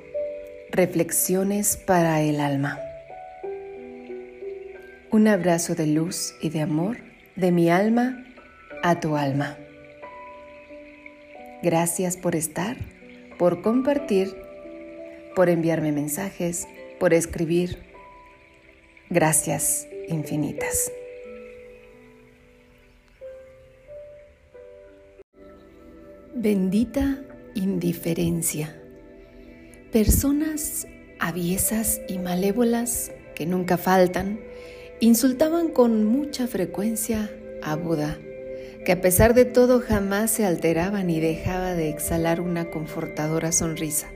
[0.72, 2.80] Reflexiones para el alma.
[5.12, 6.98] Un abrazo de luz y de amor
[7.36, 8.26] de mi alma
[8.84, 9.58] a tu alma.
[11.62, 12.78] Gracias por estar,
[13.38, 14.47] por compartir,
[15.38, 16.68] por enviarme mensajes,
[17.00, 17.78] por escribir.
[19.12, 20.92] Gracias infinitas.
[26.34, 27.22] Bendita
[27.54, 28.82] indiferencia.
[29.92, 30.88] Personas
[31.20, 34.40] aviesas y malévolas que nunca faltan
[35.02, 37.30] insultaban con mucha frecuencia
[37.62, 38.18] a Buda,
[38.84, 44.08] que a pesar de todo jamás se alteraba ni dejaba de exhalar una confortadora sonrisa.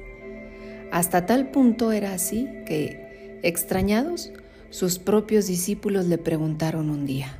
[0.91, 4.31] Hasta tal punto era así que, extrañados,
[4.69, 7.37] sus propios discípulos le preguntaron un día,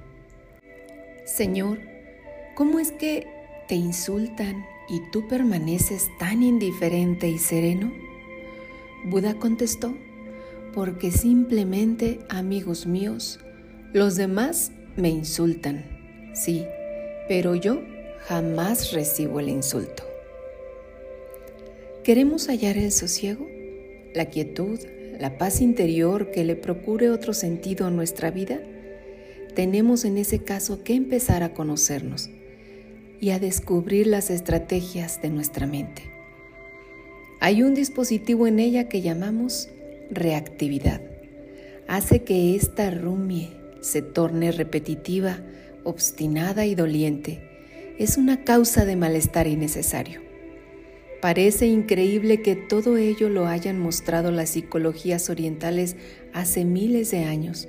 [1.26, 1.80] Señor,
[2.56, 3.28] ¿cómo es que
[3.68, 7.92] te insultan y tú permaneces tan indiferente y sereno?
[9.06, 9.96] Buda contestó,
[10.74, 13.40] porque simplemente, amigos míos,
[13.94, 15.84] los demás me insultan,
[16.34, 16.66] sí,
[17.28, 17.82] pero yo
[18.28, 20.11] jamás recibo el insulto.
[22.04, 23.48] ¿Queremos hallar el sosiego,
[24.16, 24.80] la quietud,
[25.20, 28.60] la paz interior que le procure otro sentido a nuestra vida?
[29.54, 32.32] Tenemos en ese caso que empezar a conocernos
[33.20, 36.02] y a descubrir las estrategias de nuestra mente.
[37.40, 39.70] Hay un dispositivo en ella que llamamos
[40.10, 41.02] reactividad.
[41.88, 45.38] Hace que esta rumie se torne repetitiva,
[45.84, 47.44] obstinada y doliente.
[48.00, 50.31] Es una causa de malestar innecesario.
[51.22, 55.96] Parece increíble que todo ello lo hayan mostrado las psicologías orientales
[56.34, 57.68] hace miles de años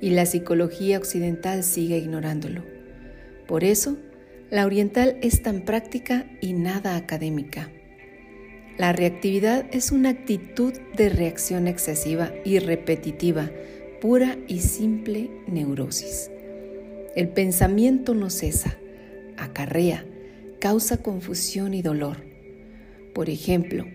[0.00, 2.62] y la psicología occidental sigue ignorándolo.
[3.46, 3.98] Por eso,
[4.50, 7.70] la oriental es tan práctica y nada académica.
[8.78, 13.50] La reactividad es una actitud de reacción excesiva y repetitiva,
[14.00, 16.30] pura y simple neurosis.
[17.14, 18.76] El pensamiento no cesa,
[19.36, 20.04] acarrea,
[20.60, 22.25] causa confusión y dolor.
[23.16, 23.86] Por ejemplo,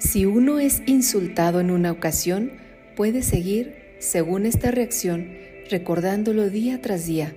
[0.00, 2.50] si uno es insultado en una ocasión,
[2.96, 5.30] puede seguir, según esta reacción,
[5.70, 7.36] recordándolo día tras día,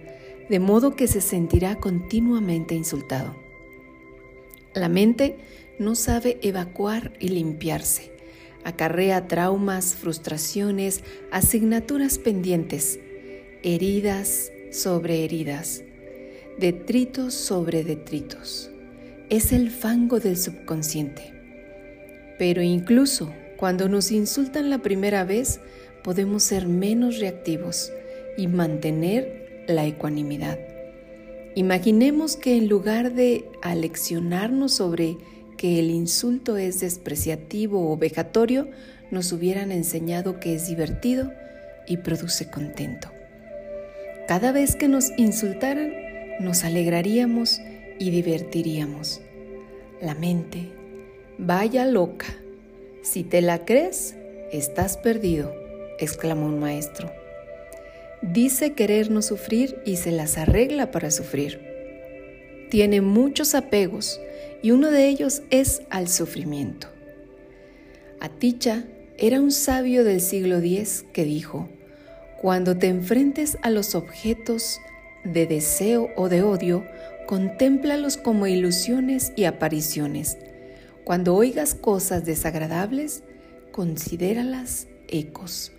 [0.49, 3.35] de modo que se sentirá continuamente insultado.
[4.73, 5.37] La mente
[5.77, 8.11] no sabe evacuar y limpiarse.
[8.63, 12.99] Acarrea traumas, frustraciones, asignaturas pendientes,
[13.61, 15.83] heridas sobre heridas,
[16.57, 18.70] detritos sobre detritos.
[19.31, 21.33] Es el fango del subconsciente.
[22.37, 25.61] Pero incluso cuando nos insultan la primera vez,
[26.03, 27.93] podemos ser menos reactivos
[28.37, 30.59] y mantener la ecuanimidad.
[31.55, 35.15] Imaginemos que en lugar de aleccionarnos sobre
[35.57, 38.67] que el insulto es despreciativo o vejatorio,
[39.11, 41.31] nos hubieran enseñado que es divertido
[41.87, 43.09] y produce contento.
[44.27, 45.93] Cada vez que nos insultaran,
[46.41, 47.61] nos alegraríamos
[48.01, 49.21] y divertiríamos.
[50.01, 50.71] La mente,
[51.37, 52.25] vaya loca,
[53.03, 54.15] si te la crees,
[54.51, 55.53] estás perdido,
[55.99, 57.11] exclamó un maestro.
[58.23, 61.61] Dice querer no sufrir y se las arregla para sufrir.
[62.71, 64.19] Tiene muchos apegos,
[64.63, 66.87] y uno de ellos es al sufrimiento.
[68.19, 68.85] Aticha
[69.19, 71.69] era un sabio del siglo X que dijo,
[72.41, 74.79] cuando te enfrentes a los objetos
[75.23, 76.83] de deseo o de odio,
[77.31, 80.37] contémplalos como ilusiones y apariciones.
[81.05, 83.23] Cuando oigas cosas desagradables,
[83.71, 85.71] considéralas ecos.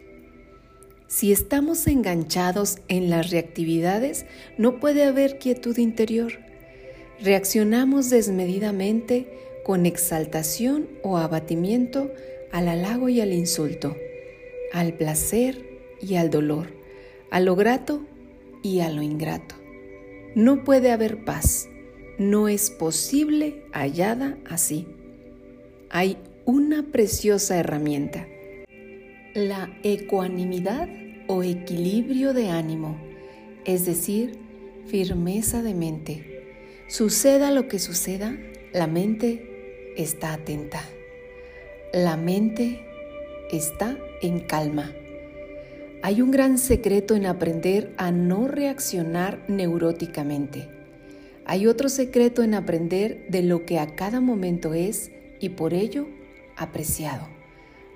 [1.09, 4.24] Si estamos enganchados en las reactividades,
[4.57, 6.38] no puede haber quietud interior
[7.22, 9.28] reaccionamos desmedidamente
[9.62, 12.11] con exaltación o abatimiento
[12.50, 13.94] al halago y al insulto,
[14.72, 15.64] al placer
[16.00, 16.68] y al dolor,
[17.30, 18.03] a lo grato
[18.62, 19.61] y a lo ingrato.
[20.34, 21.68] No puede haber paz,
[22.18, 24.86] no es posible hallada así.
[25.90, 28.26] Hay una preciosa herramienta,
[29.34, 30.88] la ecuanimidad
[31.28, 33.00] o equilibrio de ánimo,
[33.64, 34.38] es decir,
[34.86, 36.32] firmeza de mente
[36.92, 38.36] Suceda lo que suceda,
[38.74, 40.82] la mente está atenta.
[41.94, 42.84] La mente
[43.50, 44.92] está en calma.
[46.05, 50.68] Hay un gran secreto en aprender a no reaccionar neuróticamente.
[51.46, 56.09] Hay otro secreto en aprender de lo que a cada momento es y por ello
[56.57, 57.28] apreciado,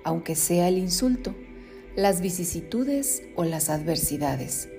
[0.05, 1.35] aunque sea el insulto,
[1.97, 4.69] las vicisitudes o las adversidades.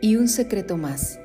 [0.00, 1.20] Y un secreto más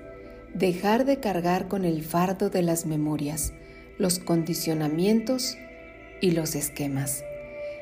[0.53, 3.53] dejar de cargar con el fardo de las memorias,
[3.97, 5.57] los condicionamientos
[6.19, 7.23] y los esquemas.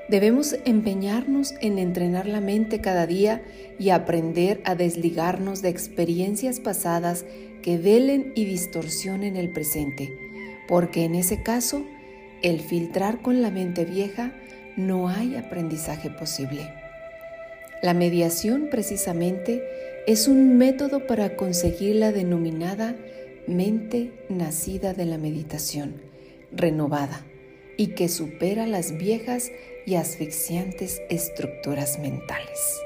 [0.10, 3.44] Debemos empeñarnos en entrenar la mente cada día
[3.78, 7.26] y aprender a desligarnos de experiencias pasadas
[7.62, 10.12] que velen y distorsionen el presente,
[10.68, 11.86] porque en ese caso,
[12.42, 14.34] el filtrar con la mente vieja
[14.78, 16.74] no hay aprendizaje posible.
[17.84, 19.62] La mediación precisamente
[20.08, 22.96] es un método para conseguir la denominada
[23.46, 26.02] mente nacida de la meditación,
[26.52, 27.26] renovada
[27.78, 29.52] y que supera las viejas
[29.86, 32.82] y asfixiantes estructuras mentales.